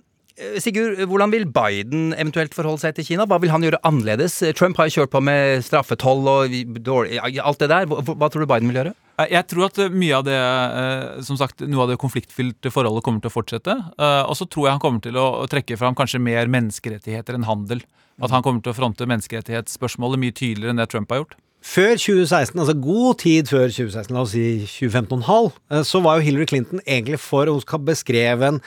[0.62, 3.26] Sigurd, hvordan vil Biden eventuelt forholde seg til Kina?
[3.28, 4.38] Hva vil han gjøre annerledes?
[4.56, 7.84] Trump har jo kjørt på med straffetoll og dårlig, alt det der.
[7.90, 8.94] Hva, tror du Biden vil gjøre?
[9.20, 12.72] Eh, Jeg tror at eh, mye av det eh, Som sagt, noe av det konfliktfylte
[12.72, 13.76] forholdet kommer til å fortsette.
[14.00, 17.48] Eh, Og så tror jeg han kommer til å trekke fram kanskje mer menneskerettigheter enn
[17.48, 17.84] handel.
[18.22, 21.36] At han kommer til å fronte menneskerettighetsspørsmålet mye tydeligere enn det Trump har gjort.
[21.62, 26.24] Før 2016, altså god tid før 2016, la oss si 2015,5, eh, så var jo
[26.26, 28.58] Hillary Clinton egentlig for Hun skal beskreve en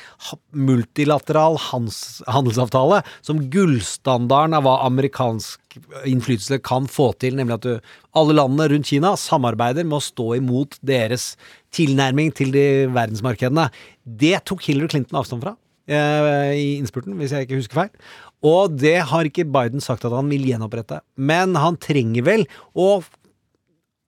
[0.56, 5.76] multilateral handelsavtale som gullstandarden av hva amerikansk
[6.08, 10.32] innflytelse kan få til, nemlig at du, alle landene rundt Kina samarbeider med å stå
[10.40, 11.34] imot deres
[11.76, 12.66] tilnærming til de
[12.96, 13.68] verdensmarkedene.
[14.08, 15.58] Det tok Hillary Clinton avstand fra
[15.88, 18.08] i innspurten, hvis jeg ikke husker feil.
[18.46, 21.02] Og det har ikke Biden sagt at han vil gjenopprette.
[21.16, 23.04] Men han trenger vel å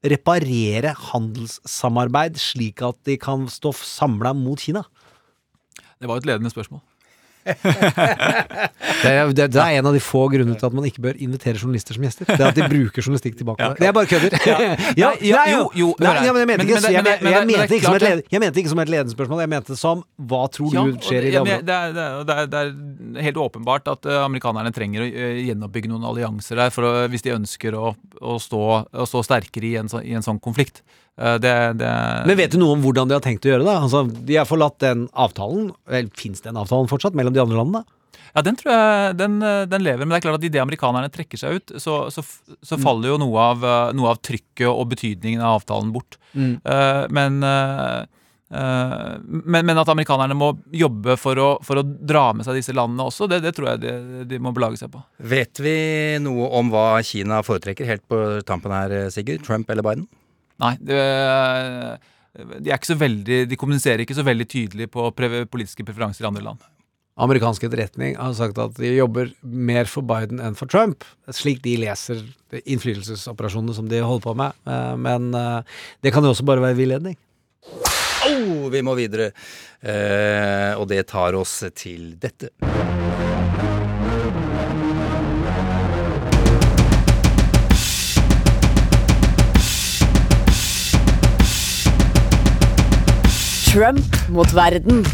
[0.08, 4.86] reparere handelssamarbeid slik at de kan stå samla mot Kina.
[5.98, 6.84] Det var et ledende spørsmål.
[8.98, 11.20] Det er, det, det er en av de få grunnene til at man ikke bør
[11.22, 12.28] invitere journalister som gjester.
[12.30, 13.68] Det er at de bruker journalistikk tilbake.
[13.78, 14.36] Det er bare kødder.
[14.98, 18.32] Ja, ja, jo, jo, Nei, ja, jeg mente Men- ikke, jeg, mente ikke som et
[18.34, 21.32] jeg mente ikke som et ledende spørsmål, jeg mente som hva tror du skjer i
[21.32, 21.68] det, det området?
[21.68, 22.74] det, er, det, er, det, er,
[23.22, 27.26] er helt åpenbart at eh, amerikanerne trenger å eh, gjenoppbygge noen allianser der å, hvis
[27.28, 30.84] de ønsker å, å, stå, å stå sterkere i en, i en sånn konflikt.
[31.18, 31.92] Eh, Det, det,
[32.30, 33.76] Men vet du noe om hvordan de har tenkt å gjøre det?
[33.82, 35.72] Altså, de har forlatt den avtalen.
[35.90, 37.84] Vel, Fins den avtalen fortsatt mellom de andre landene?
[38.36, 40.06] Ja, den tror jeg den, eh, den lever.
[40.06, 42.22] Men det er klart at idet amerikanerne trekker seg ut, så, så,
[42.62, 42.84] så Mm.
[42.84, 46.20] faller jo noe av, eh, noe av trykket og betydningen av avtalen bort.
[46.36, 46.60] Mm.
[46.64, 47.40] Eh, men,
[48.50, 53.08] men, men at amerikanerne må jobbe for å, for å dra med seg disse landene
[53.10, 53.96] også, det, det tror jeg de,
[54.30, 55.02] de må belage seg på.
[55.20, 55.74] Vet vi
[56.24, 59.44] noe om hva Kina foretrekker helt på tampen her, Sigurd?
[59.48, 60.08] Trump eller Biden?
[60.64, 60.98] Nei, det,
[62.38, 66.30] de, er ikke så veldig, de kommuniserer ikke så veldig tydelig på politiske preferanser i
[66.32, 66.66] andre land.
[67.18, 71.74] Amerikansk etterretning har sagt at de jobber mer for Biden enn for Trump, slik de
[71.82, 72.22] leser
[72.62, 74.60] innflytelsesoperasjonene som de holder på med.
[74.70, 77.18] Eh, Men eh, det kan jo også bare være villedning.
[78.28, 79.32] Oh, vi må videre.
[79.82, 82.54] Eh, og det tar oss til dette.
[93.78, 94.02] Trump
[94.34, 95.06] mot verden.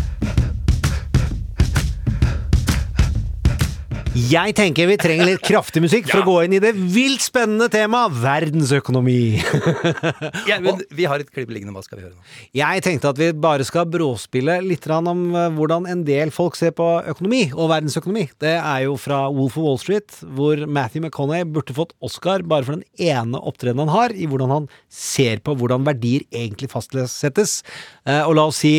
[4.14, 7.66] Jeg tenker vi trenger litt kraftig musikk for å gå inn i det vilt spennende
[7.74, 9.42] temaet verdensøkonomi.
[10.50, 11.74] Ja, men vi har et klipp liggende.
[11.74, 12.22] Hva skal vi høre nå?
[12.54, 16.76] Jeg tenkte at vi bare skal bråspille litt om eh, hvordan en del folk ser
[16.78, 18.26] på økonomi og verdensøkonomi.
[18.44, 22.68] Det er jo fra Wolf of Wall Street, hvor Matthew McConney burde fått Oscar bare
[22.68, 27.62] for den ene opptredenen han har, i hvordan han ser på hvordan verdier egentlig fastsettes.
[28.06, 28.76] Eh, Og la oss si,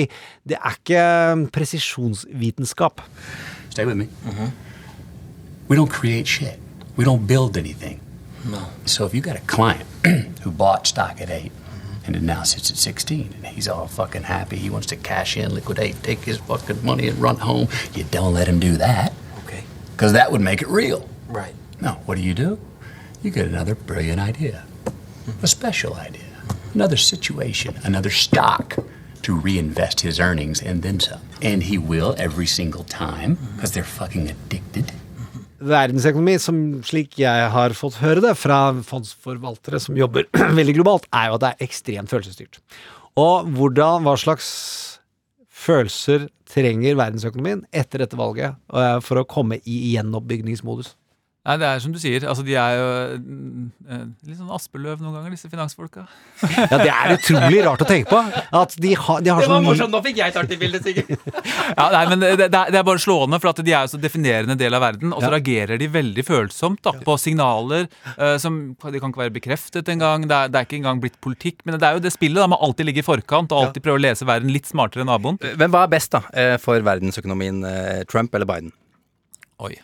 [0.46, 1.08] det er ikke
[1.58, 3.02] presisjonsvitenskap.
[3.74, 4.06] Stay with me.
[5.68, 6.58] We don't create shit.
[6.96, 8.00] We don't build anything.
[8.44, 8.66] No.
[8.84, 9.86] So if you got a client
[10.42, 12.06] who bought stock at 8 mm-hmm.
[12.06, 15.36] and it now sits at 16 and he's all fucking happy, he wants to cash
[15.36, 19.12] in, liquidate, take his fucking money and run home, you don't let him do that.
[19.44, 19.64] Okay.
[19.92, 21.08] Because that would make it real.
[21.28, 21.54] Right.
[21.80, 22.58] No, what do you do?
[23.22, 25.42] You get another brilliant idea, mm-hmm.
[25.42, 26.20] a special idea,
[26.74, 28.76] another situation, another stock
[29.22, 31.22] to reinvest his earnings and then some.
[31.40, 34.92] And he will every single time because they're fucking addicted.
[35.64, 41.30] Verdensøkonomi, som slik jeg har fått høre det fra fondsforvaltere som jobber veldig globalt, er
[41.30, 42.60] jo at det er ekstremt følelsesstyrt.
[43.20, 44.48] Og hvordan, hva slags
[45.54, 50.94] følelser trenger verdensøkonomien etter dette valget eh, for å komme i gjenoppbygningsmodus?
[51.44, 52.24] Nei, det er som du sier.
[52.24, 52.84] Altså, de er jo
[53.92, 56.06] eh, litt sånn aspeløv noen ganger, disse finansfolka.
[56.72, 58.20] Ja, det er utrolig rart å tenke på.
[58.56, 59.92] At de ha, de har så morsomt!
[59.92, 61.12] Nå fikk jeg tatt i bildet, Sigurd.
[61.78, 64.56] Ja, nei, men det, det, er- bare slående, for at de er jo så definerende
[64.56, 65.12] del av verden.
[65.12, 65.34] Og så Ja.
[65.36, 67.86] reagerer de veldig følsomt da, på signaler
[68.16, 70.24] eh, som de kan ikke være bekreftet engang.
[70.30, 71.60] Det, er- det er ikke engang blitt politikk.
[71.68, 72.40] Men det er jo det spillet.
[72.40, 75.12] da, Man alltid ligger i forkant og alltid prøver å lese verden litt smartere enn
[75.12, 75.36] naboen.
[75.60, 77.60] hva er best da eh, for verdensøkonomien?
[77.68, 78.72] eh, Trump eller Biden?
[79.60, 79.76] Oi.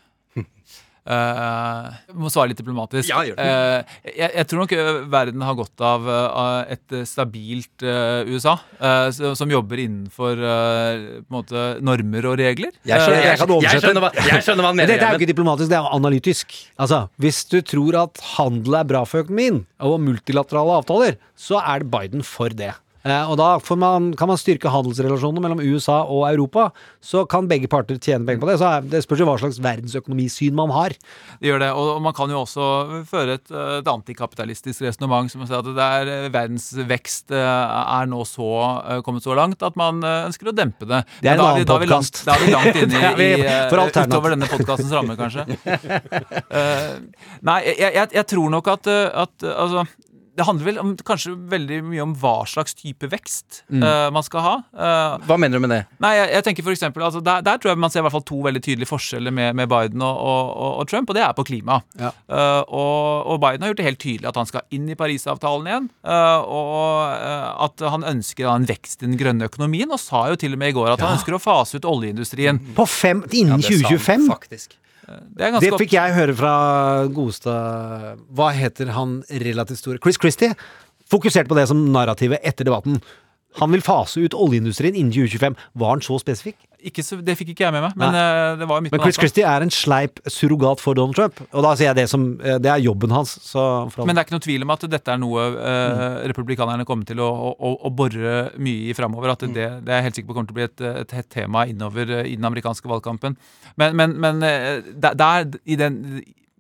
[1.07, 3.09] Eh, jeg må svare litt diplomatisk.
[3.09, 3.47] Ja, gjør det.
[3.47, 8.29] Eh, jeg, jeg tror nok eh, verden har godt av eh, et eh, stabilt eh,
[8.31, 12.71] USA, eh, som- jobber innenfor eh, på måte normer og regler.
[12.87, 15.19] Jeg skjønner- Eh, jeg- jeg skjønner hva- jeg skjønner hva han mener, Dette er jo
[15.19, 16.55] ikke diplomatisk, det er analytisk.
[16.79, 21.81] Altså, Hvis du tror at handel er bra for økonomien, og multilaterale avtaler, så er
[21.81, 22.75] det Biden for det.
[23.01, 26.69] Eh, og da får man, kan man styrke handelsrelasjonene mellom USA og Europa.
[27.01, 28.59] Så kan begge parter tjene penger på det.
[28.61, 30.97] Så det spørs jo hva slags verdensøkonomisyn man har.
[31.41, 32.67] Det gjør det, og man kan jo også
[33.09, 37.33] føre et, eh, et antikapitalistisk resonnement som å si at det er, eh, verdens vekst
[37.33, 38.51] eh, er nå så
[39.05, 41.03] kommet så langt at man ønsker å dempe det.
[41.21, 42.23] Det er en annen podkast.
[42.27, 45.47] da er vi langt inne i, i utover denne podkastens ramme, kanskje.
[46.51, 47.01] uh,
[47.49, 48.91] nei, jeg, jeg, jeg tror nok at,
[49.25, 49.87] at altså
[50.41, 53.83] det handler vel om, kanskje veldig mye om hva slags type vekst Mm.
[53.85, 54.53] uh, man skal ha.
[54.75, 55.81] Uh, Hva mener du med det?
[56.03, 58.15] Nei, jeg, jeg tenker for eksempel, altså der, der tror jeg man ser i hvert
[58.15, 61.35] fall to veldig tydelige forskjeller med, med Biden og, og, og, Trump, og det er
[61.37, 61.81] på klima.
[62.01, 62.11] Ja.
[62.31, 65.69] Uh, og, og Biden har gjort det helt tydelig at han skal inn i Parisavtalen
[65.71, 70.27] igjen, eh, og at han ønsker da en vekst i den grønne økonomien, og sa
[70.31, 72.61] jo til og med i går at han ønsker å fase ut oljeindustrien.
[72.77, 74.29] På fem, innen 2025?
[74.51, 74.67] Det er
[75.39, 76.53] ganske Det fikk jeg høre fra
[77.11, 77.55] godeste
[78.37, 80.01] Hva heter han relativt store?
[80.03, 80.55] Chris Christie.
[81.11, 83.01] Fokuserte på det som narrativet etter debatten.
[83.59, 85.57] Han vil fase ut oljeindustrien innen 2025.
[85.83, 86.59] Var han så spesifikk?
[86.87, 89.19] Ikke så, det fikk ikke jeg med meg, men eh, det var Men Chris.
[89.19, 91.43] Christie er en sleip surrogat for Donald Trump.
[91.51, 93.35] Og da sier jeg det som eh, Det er jobben hans.
[93.99, 97.21] Men det er ikke noe tvil om at dette er noe eh, republikanerne kommer til
[97.21, 99.35] å, å, å bore mye i framover.
[99.35, 101.67] At det, det er helt sikker på kommer til å bli et, et hett tema
[101.69, 103.37] innover eh, i den amerikanske valgkampen.
[103.81, 106.01] Men, men, men der, der, i den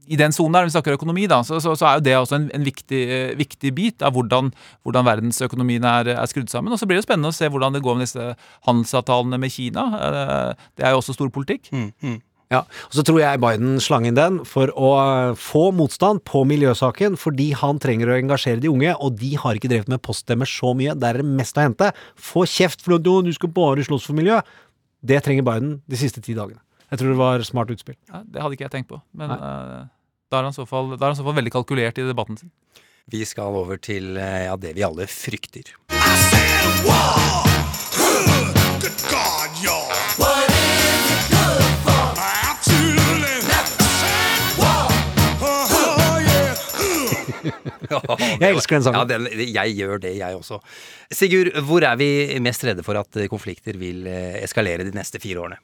[0.09, 2.17] i den sonen der, når vi snakker økonomi, da, så, så, så er jo det
[2.19, 4.49] også en, en viktig, eh, viktig bit av hvordan,
[4.87, 6.73] hvordan verdensøkonomien er, er skrudd sammen.
[6.73, 8.33] Og så blir det spennende å se hvordan det går med disse
[8.67, 9.87] handelsavtalene med Kina.
[10.01, 11.71] Eh, Det er jo også stor politikk.
[12.51, 16.43] Ja, og Så tror jeg Biden slang inn den for å eh, få motstand på
[16.51, 20.51] miljøsaken, fordi han trenger å engasjere de unge, og de har ikke drevet med poststemmer
[20.51, 20.97] så mye.
[20.99, 21.93] Der er det mest å hente.
[22.19, 24.41] Få kjeft for du skal bare slåss for miljø.
[25.07, 26.59] Det trenger Biden de siste ti dagene.
[26.91, 27.97] Jeg tror det var smart utspill.
[28.11, 28.99] Ja, det hadde ikke jeg tenkt på.
[29.15, 29.87] Men uh,
[30.31, 32.41] da er han i så fall, da er han så fall veldig kalkulert i debatten
[32.41, 32.51] sin.
[33.11, 35.75] Vi skal over til eh, ja, det vi alle frykter.
[35.91, 37.11] Good.
[48.41, 49.01] Jeg elsker den sangen.
[49.01, 50.61] Ja, den, jeg gjør det, jeg også.
[51.11, 55.43] Sigurd, hvor er vi mest redde for at konflikter vil eh, eskalere de neste fire
[55.43, 55.59] årene?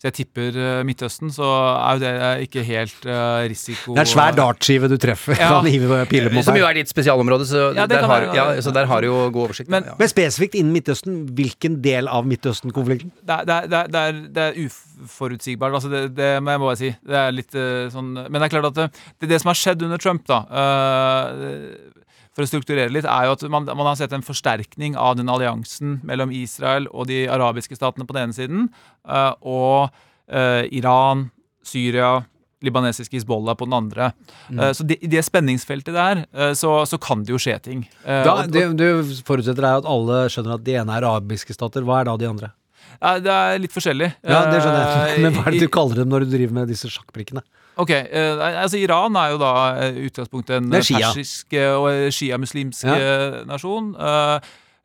[0.00, 2.12] Så jeg tipper eh, Midtøsten, så er jo det
[2.46, 5.36] ikke helt eh, risiko Det er en svær dartskive du treffer.
[5.36, 5.58] Ja.
[6.08, 9.04] Piler mot Som jo er ditt spesialområde, så, Ja, der, har, ja, så der har
[9.04, 9.68] du jo god oversikt.
[9.68, 9.98] Men- ja.
[10.00, 13.12] Men spesifikt innen Midtøsten, hvilken del av Midtøsten-konflikten?
[13.20, 15.76] det, det, det, det, er, det er uforutsigbart.
[15.76, 16.92] Altså det, det må jeg bare si.
[17.12, 18.88] Det er litt eh, sånn Men det er klart at det,
[19.20, 21.99] det, det som har skjedd under Trump, da eh,
[22.36, 25.30] for å strukturere litt, er jo at man, man har sett en forsterkning av den
[25.32, 28.68] alliansen mellom Israel og de arabiske statene på den ene siden,
[29.08, 29.90] eh, og
[30.30, 31.28] eh, Iran,
[31.66, 32.20] Syria,
[32.64, 34.12] libanesiske Hizbollah på den andre.
[34.48, 34.60] Mm.
[34.60, 36.22] Eh, så i det spenningsfeltet der,
[36.54, 37.84] så, så kan det jo skje ting.
[38.04, 41.86] Da, det du forutsetter er at alle skjønner at de ene er arabiske stater.
[41.88, 42.54] Hva er da de andre?
[43.00, 44.10] Ja, det er litt forskjellig.
[44.20, 45.20] Ja, det skjønner jeg.
[45.24, 47.42] Men hva er det du kaller dem når du driver med disse sjakkbrikkene?
[47.76, 49.52] Ok, eh, altså Iran er jo da
[49.86, 50.98] eh, utgangspunktet en Shia.
[51.12, 52.96] persisk eh, og eh, sjiamuslimsk Ja.
[52.96, 53.94] eh, nasjon.
[53.96, 54.40] Uh,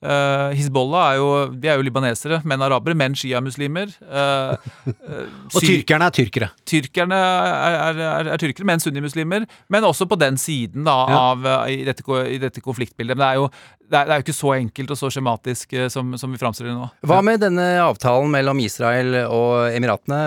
[0.05, 3.89] eh, Hizbollah er jo, de er jo libanesere, men arabere, men sjiamuslimer.
[4.05, 4.55] Uh,
[5.55, 6.49] Og tyrkerne er tyrkere.
[6.69, 9.47] Tyrkerne er, er, er, er tyrkere, men sunnimuslimer.
[9.69, 11.23] Men også på den siden da, Ja.
[11.31, 13.17] av, eh, i, dette, i dette konfliktbildet.
[13.17, 13.49] Men det er jo,
[13.89, 16.39] det er, det er jo ikke så enkelt og så skjematisk eh, som, som vi
[16.41, 16.87] framstiller det nå.
[17.09, 20.19] Hva med denne avtalen mellom Israel og Emiratene?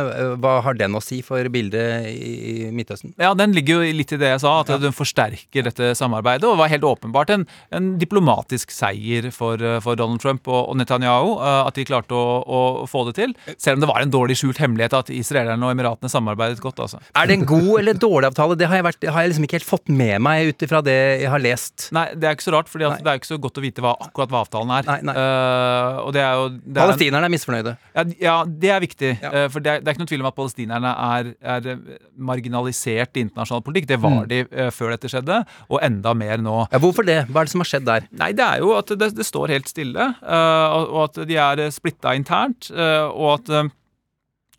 [0.42, 3.14] Hva har den å si for bildet i Midtøsten?
[3.20, 6.46] Ja, den ligger jo litt i det jeg sa, at den forsterker dette samarbeidet.
[6.48, 10.78] Og var helt åpenbart en, en diplomatisk seier for, eh, for Donald Trump og, og
[10.80, 11.34] Netanyahu.
[11.40, 13.34] eh, At de klarte å, å få det til.
[13.56, 16.80] Selv om det var en dårlig skjult hemmelighet at israelerne og emiratene samarbeidet godt.
[16.86, 17.02] altså.
[17.18, 18.56] Er det en god eller dårlig avtale?
[18.58, 20.96] Det har jeg, vært, har jeg liksom ikke helt fått med meg ut ifra det
[21.24, 21.88] jeg har lest.
[21.96, 23.80] Nei, det er ikke så rart, for det er jo ikke så godt å vite
[23.80, 24.90] hva, akkurat hva avtalen er.
[25.08, 27.72] Eh, og det er jo det er- Palestinerne er misfornøyde.
[27.96, 29.12] Ja, ja, det er viktig.
[29.24, 31.76] Eh, for det er, det er ikke noe tvil om at palestinerne er, er eh,
[32.18, 33.86] marginalisert i internasjonal politikk.
[33.88, 34.28] Det var Mm.
[34.28, 36.66] de uh, før dette skjedde, og enda mer nå.
[36.72, 37.26] Ja, hvorfor det?
[37.28, 38.06] Hva er det som har skjedd der?
[38.12, 41.70] Nei, det er jo at det, det står helt stille, og, og at de er
[41.70, 43.70] splitta internt, og at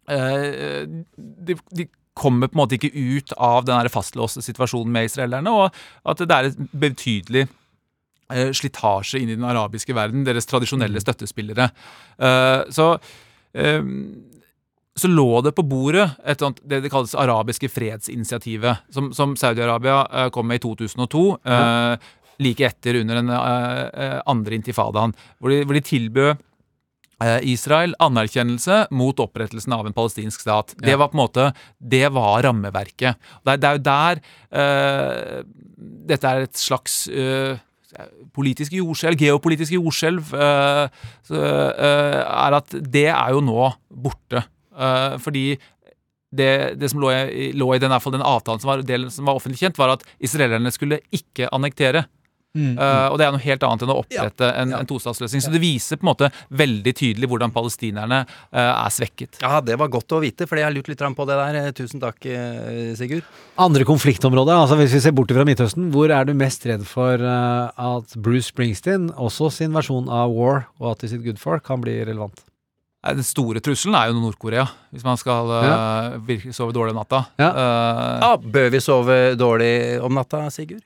[0.07, 1.87] de, de
[2.19, 5.75] kommer på en måte ikke ut av den fastlåste situasjonen med israelerne, og
[6.09, 7.45] at det er et betydelig
[8.29, 11.69] slitasje inn i den arabiske verden, deres tradisjonelle støttespillere.
[12.17, 12.91] Eh, så
[13.53, 13.83] eh,
[14.99, 20.01] så lå det på bordet et sånt, det det kalles arabiske fredsinitiativet, som, som Saudi-Arabia
[20.11, 21.25] eh, kom med i 2002.
[21.45, 22.09] eh,
[22.39, 26.29] like etter under den eh, eh, andre intifadaen, hvor de, hvor de tilbød
[27.23, 30.75] eh, Israel anerkjennelse mot opprettelsen av en palestinsk stat.
[30.79, 31.49] Det var på en måte,
[31.79, 33.19] det var rammeverket.
[33.43, 34.21] Det er, det er jo der
[34.55, 35.41] uh,
[36.09, 37.59] Dette er et slags eh,
[38.35, 41.01] politisk jordskjelv, geopolitiske jordskjelv, eh,
[41.33, 44.43] eh, er at det er jo nå borte.
[44.77, 45.45] Eh, fordi
[46.29, 49.61] det, det som lå i, lå i den, den avtalen som var, som var offentlig
[49.63, 52.05] kjent, var at israelerne skulle ikke annektere.
[52.57, 52.79] Mm.
[52.81, 55.43] Eh, og det er noe helt annet enn å opprette en, en tostatsløsning.
[55.45, 59.37] Så det viser på en måte veldig tydelig hvordan palestinerne uh, er svekket.
[59.43, 61.59] Ja, det var godt å vite, for jeg har lurt litt på det der.
[61.61, 62.25] Eh, Tusen takk,
[62.97, 63.27] Sigurd.
[63.61, 67.21] Andre konfliktområder, altså hvis vi ser bort fra Midtøsten, hvor er du mest redd for
[67.21, 71.61] uh, at Bruce Springsteen, også sin versjon av War og At Is It Good For,
[71.63, 72.43] kan bli relevant?
[72.99, 77.21] Den store trusselen er jo Nord-Korea, hvis man skal eh, virkelig sove dårlig om natta.
[77.39, 77.49] Ja.
[77.55, 79.71] Uh, Ja, bør vi sove dårlig
[80.03, 80.83] om natta, Sigurd?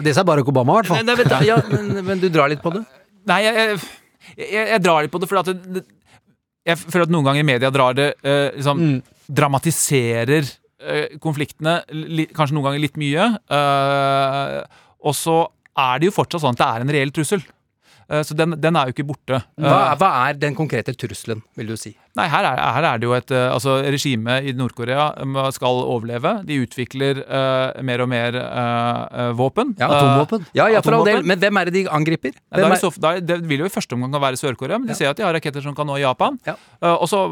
[0.00, 1.02] Det sa Barack Obama, i hvert fall.
[1.02, 2.82] Nei, nei, vent, ja, men, men du drar litt på det?
[3.28, 3.76] Nei, jeg,
[4.36, 5.84] jeg, jeg, drar litt på det fordi at det,
[6.68, 8.84] jeg føler at noen ganger media drar det uh, liksom,
[9.26, 13.28] Dramatiserer uh, konfliktene li, kanskje noen ganger litt mye.
[13.50, 14.62] Uh,
[15.02, 15.36] og så
[15.72, 17.42] er det jo fortsatt sånn at det er en reell trussel.
[18.12, 19.42] Eh, så den, den er jo ikke borte.
[19.56, 21.94] Hva, Eh, hva er den konkrete trusselen, vil du si?
[22.18, 25.80] Nei, her er, her er det jo et eh, Altså, regimet i Nord-Korea um, skal
[25.80, 26.34] overleve.
[26.48, 29.72] De utvikler uh, mer og mer eh, eh, våpen.
[29.80, 30.44] Ja, atomvåpen.
[30.58, 31.24] Ja, ja, for all del.
[31.28, 32.34] Men hvem er det de angriper?
[32.36, 34.92] Nei, er er, det, så, da, det vil jo i første omgang være Sør-Korea, men
[34.92, 36.36] de ser at de har raketter som kan nå Japan.
[36.48, 36.58] Ja.
[36.98, 37.24] Og så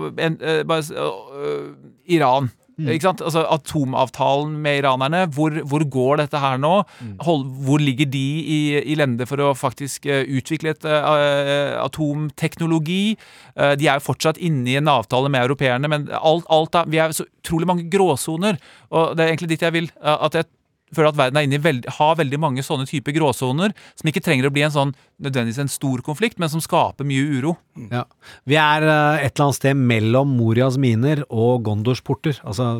[2.11, 2.51] Iran.
[2.81, 2.91] Mm.
[3.11, 6.73] Altså, atomavtalen med iranerne, hvor, hvor går dette her nå?
[7.01, 7.15] Mm.
[7.27, 13.17] Hold, hvor ligger de i, i lende for å faktisk eh, utvikle et eh, atomteknologi?
[13.55, 16.89] Uh, de er jo fortsatt inne i en avtale med europeerne, men alt, alt er,
[16.91, 18.61] vi er så utrolig mange gråsoner.
[18.95, 19.91] Og det er egentlig dit jeg vil.
[20.01, 20.49] at jeg
[20.95, 24.55] føler at verden er veld, har veldig mange sånne typer gråsoner, som ikke trenger å
[24.55, 27.55] bli en sånn nødvendigvis en stor konflikt, men som skaper mye uro.
[27.93, 28.05] Ja.
[28.49, 32.39] Vi er eh, et eller annet sted mellom Morias miner og Gondors porter.
[32.41, 32.71] Altså,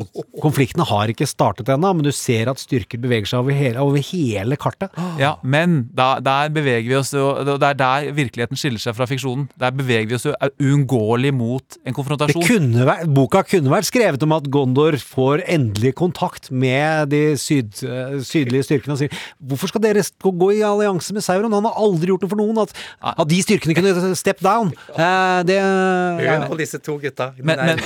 [0.41, 4.01] konfliktene har ikke startet ennå, men du ser at styrker beveger seg over hele, over
[4.11, 4.89] hele kartet.
[5.21, 9.07] Ja, men da, der beveger vi oss, og det er der virkeligheten skiller seg fra
[9.09, 9.45] fiksjonen.
[9.61, 12.45] Der beveger vi oss jo uunngåelig mot en Det konfrontasjon.
[12.47, 17.83] kunne vært, boka kunne vært skrevet om at Gondor får endelig kontakt med de syd,
[17.85, 21.53] eh, sydlige styrkene og sier hvorfor skal dere gå, i allianse med Sauron?
[21.55, 22.61] Han har aldri gjort det for noen.
[22.63, 22.73] At,
[23.13, 24.71] at de styrkene kunne step down.
[24.95, 25.59] Eh, det.
[25.61, 27.31] Hør på disse to gutta.
[27.41, 27.79] Men- men-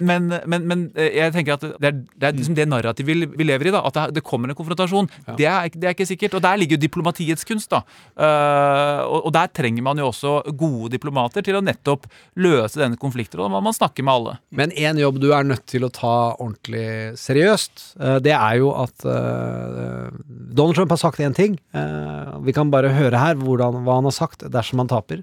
[0.00, 3.28] men, men, men eh, jeg tenker at det er, det er liksom det narrativet vi,
[3.40, 3.74] vi lever i.
[3.74, 5.08] da At det, kommer en konfrontasjon.
[5.38, 6.36] Det, er, det er ikke sikkert.
[6.38, 7.70] Og der ligger jo diplomatiets kunst.
[7.74, 7.82] da
[8.18, 12.06] Eh, og, og der trenger man jo også gode diplomater til å nettopp
[12.42, 13.38] løse denne konflikten.
[13.40, 14.32] Og da må man snakke med alle.
[14.50, 17.84] Men en jobb du er nødt til å ta ordentlig seriøst,
[18.24, 20.10] det er jo at eh,
[20.56, 21.58] Donald Trump har sagt én ting.
[21.74, 25.22] Eh, Vi kan bare høre her hvordan, hva han har sagt dersom han taper.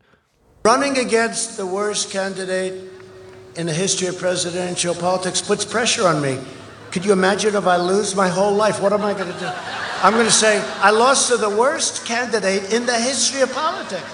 [0.66, 2.74] Running against the worst candidate
[3.56, 6.38] in the history of presidential politics puts pressure on me.
[6.92, 8.82] Could you imagine if I lose my whole life?
[8.82, 9.50] What am I going to do?
[10.04, 14.10] I'm going to say, I lost to the worst candidate in the history of politics.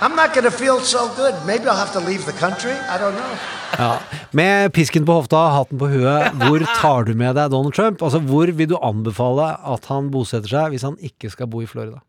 [0.00, 1.34] I'm not going to feel so good.
[1.46, 2.72] Maybe I'll have to leave the country.
[2.72, 3.38] I don't know.
[3.78, 3.94] Ja.
[4.36, 8.02] Med pisken på hofta, hatten på huet, hvor tar du med deg Donald Trump?
[8.02, 11.68] Altså, Hvor vil du anbefale at han bosetter seg hvis han ikke skal bo i
[11.70, 12.00] Florida?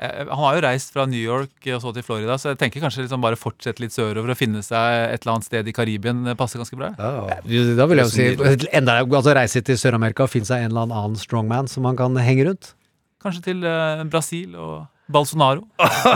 [0.00, 2.80] Eh, Han har jo reist fra New York og så til Florida, så jeg tenker
[2.84, 6.22] kanskje liksom bare fortsette litt sørover og finne seg et eller annet sted i Karibien
[6.40, 6.92] passer ganske bra.
[6.96, 10.88] Da vil jeg jo si enda, altså Reise til Sør-Amerika og finne seg en eller
[10.88, 12.72] annen strongman som han kan henge rundt.
[13.20, 15.64] Kanskje til eh, Brasil og Bolsonaro.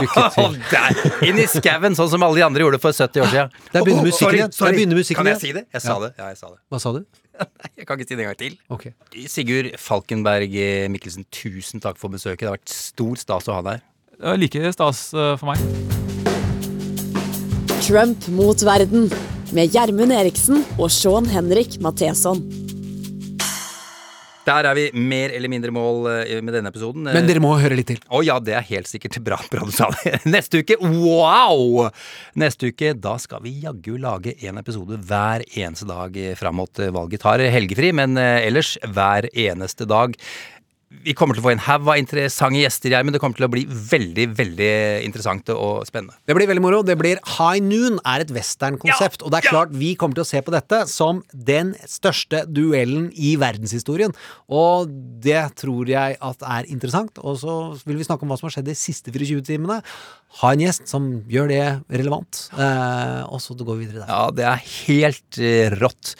[0.01, 0.55] Lykke til.
[0.71, 3.53] Der, inn i skauen, sånn som alle de andre gjorde for 70 år siden.
[3.73, 4.51] Der begynner musikken igjen.
[4.53, 4.77] Der sorry.
[4.79, 5.45] begynner musikken Kan jeg igjen.
[5.45, 5.65] si det?
[5.75, 5.99] Jeg sa Ja.
[6.05, 6.11] det.
[6.17, 6.59] Ja, jeg sa det.
[6.71, 7.01] Hva sa du?
[7.75, 8.53] Jeg kan ikke si det en gang til.
[8.71, 8.85] Ok.
[9.27, 12.45] Sigurd Falkenberg eh, Mikkelsen, tusen takk for besøket.
[12.45, 13.83] Det har vært stor stas å ha deg her.
[14.15, 15.59] Det var like stas eh, for meg.
[17.85, 19.09] Trump mot verden
[19.53, 22.39] med Gjermund Eriksen og Sean Henrik Matheson.
[24.45, 27.07] Der er vi mer eller mindre mål eh, med denne episoden.
[27.09, 28.01] Men dere må høre litt til.
[28.13, 29.39] Å ja, det er helt sikkert bra.
[29.51, 30.19] bra du sa det.
[30.35, 31.87] Neste uke, wow!
[32.37, 37.23] Neste uke, da skal vi jaggu lage en episode hver eneste dag fram mot valget.
[37.25, 40.13] Tar helgefri, men eh, ellers hver eneste dag.
[41.03, 43.47] Vi kommer til å få en haug av interessante gjester, her, men det kommer til
[43.47, 44.71] å bli veldig, veldig
[45.05, 46.17] interessant og spennende.
[46.25, 46.81] Det blir veldig moro.
[46.85, 49.25] Det blir High Noon er et westernkonsept.
[49.25, 53.09] og det er klart vi kommer til å se på dette som den største duellen
[53.15, 54.15] i verdenshistorien.
[54.49, 54.91] Og
[55.25, 57.19] det tror jeg at er interessant.
[57.21, 59.81] Og så vil vi snakke om hva som har skjedd de siste 24 timene.
[60.41, 61.63] Ha en gjest som gjør det
[62.01, 62.47] relevant.
[62.57, 64.11] Eh, og så går vi videre der.
[64.11, 66.15] Ja, det er helt eh, rått.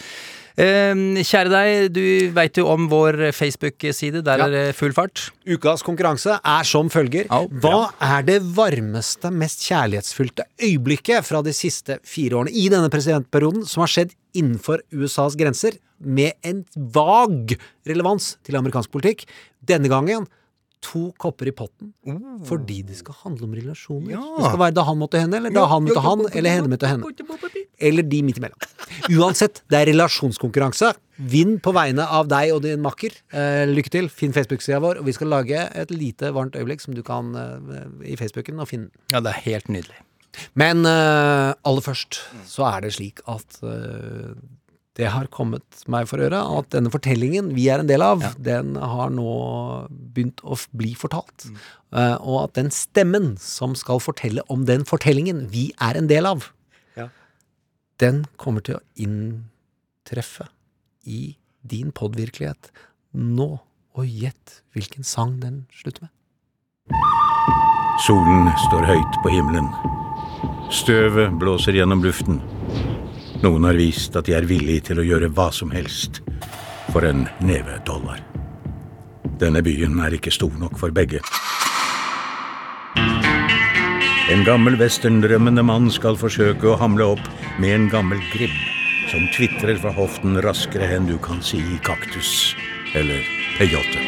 [0.55, 0.95] Eh,
[1.27, 2.03] kjære deg, du
[2.35, 4.21] veit jo om vår Facebook-side.
[4.23, 4.45] Der Ja.
[4.47, 5.31] er det full fart.
[5.45, 7.27] Ukas konkurranse er som følger.
[7.27, 13.65] Hva er det varmeste, mest kjærlighetsfylte øyeblikket fra de siste fire årene i denne presidentperioden
[13.67, 19.25] som har skjedd innenfor USAs grenser, med en vag relevans til amerikansk politikk?
[19.65, 20.25] Denne gangen
[20.83, 21.93] to kopper i potten
[22.45, 24.15] fordi det skal handle om relasjoner.
[24.15, 26.37] Det skal være da han måtte henne, eller da Ja, han møtte han, ja, ja,
[26.39, 27.63] eller henne møtte henne.
[27.89, 28.67] Eller de midt imellom.
[29.17, 30.93] Uansett, det er relasjonskonkurranse.
[31.31, 33.15] Vinn på vegne av deg og din makker.
[33.35, 34.09] Eh, lykke til.
[34.11, 38.11] Finn Facebook-sida vår, og vi skal lage et lite varmt øyeblikk som du kan eh,
[38.13, 38.91] i Facebooken og finne.
[39.13, 40.01] Ja, det er helt nydelig.
[40.59, 42.19] Men eh, aller først
[42.49, 44.35] så er det slik at eh,
[44.95, 48.75] det har kommet meg for øre at denne fortellingen vi er en del av, den
[48.79, 49.27] har nå
[50.15, 51.49] begynt å bli fortalt.
[51.91, 56.25] Eh, og at den stemmen som skal fortelle om den fortellingen vi er en del
[56.25, 56.47] av,
[56.95, 57.09] Ja.
[57.99, 60.47] den kommer til å inntreffe
[61.05, 61.35] i
[61.67, 62.71] din podvirkelighet
[63.13, 63.59] nå.
[63.95, 66.11] Og gjett hvilken sang den slutter med.
[68.03, 69.69] Solen står høyt på himmelen.
[70.69, 72.41] Støvet blåser gjennom luften.
[73.43, 76.21] Noen har vist at de er villige til å gjøre hva som helst
[76.93, 78.21] for en neve dollar.
[79.41, 81.19] Denne byen er ikke stor nok for begge.
[84.31, 87.27] En gammel westerndrømmende mann skal forsøke å hamle opp
[87.61, 88.55] med en gammel gribb
[89.11, 92.55] som tvitrer fra hoften raskere enn du kan si kaktus
[92.97, 93.21] eller
[93.59, 94.01] peyote.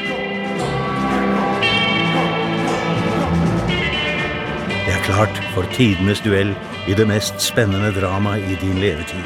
[4.87, 6.55] Det er klart for tidenes duell
[6.87, 9.23] i det mest spennende dramaet i din levetid.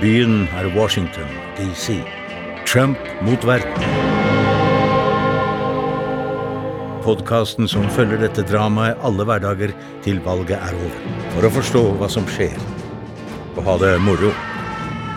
[0.00, 1.28] Byen er Washington,
[1.58, 1.96] DC.
[2.66, 3.86] Trump mot verden.
[7.04, 9.74] Podkasten som følger dette dramaet alle hverdager
[10.06, 11.00] til valget er over.
[11.34, 12.54] For å forstå hva som skjer.
[13.58, 14.30] Og ha det moro.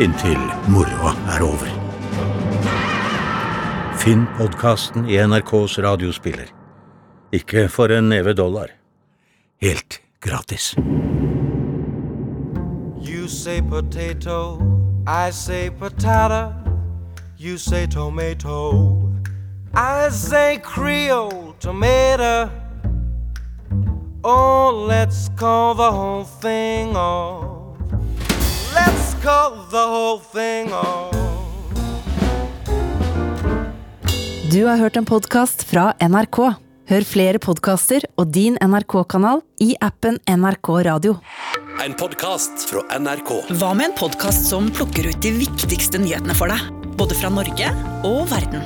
[0.04, 1.72] Inntil moroa er over.
[4.02, 6.50] Finn podkasten i NRKs radiospiller.
[7.34, 8.74] Ikke for en neve dollar.
[9.62, 10.74] Helt gratis.
[13.28, 14.58] You say potato,
[15.06, 16.54] I say patata.
[17.38, 19.12] You say tomato,
[19.74, 22.50] I say Creole tomato.
[24.24, 27.76] Oh, let's call the whole thing off.
[28.74, 31.14] Let's call the whole thing off.
[34.52, 36.54] Du har hørt en podkast fra NRK.
[36.88, 41.18] Hør flere podkaster og din NRK-kanal i appen NRK Radio.
[41.86, 43.30] En podkast fra NRK.
[43.60, 46.64] Hva med en podkast som plukker ut de viktigste nyhetene for deg?
[46.98, 47.70] Både fra Norge
[48.08, 48.64] og verden.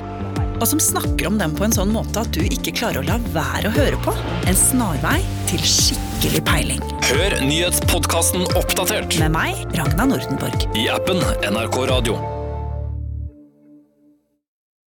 [0.61, 3.17] Og som snakker om dem på en sånn måte at du ikke klarer å la
[3.33, 4.13] være å høre på.
[4.49, 5.17] En snarvei
[5.49, 6.83] til skikkelig peiling.
[7.11, 10.69] Hør nyhetspodkasten Oppdatert Med meg, Ragna Nordenborg.
[10.77, 11.19] i appen
[11.51, 12.40] NRK Radio.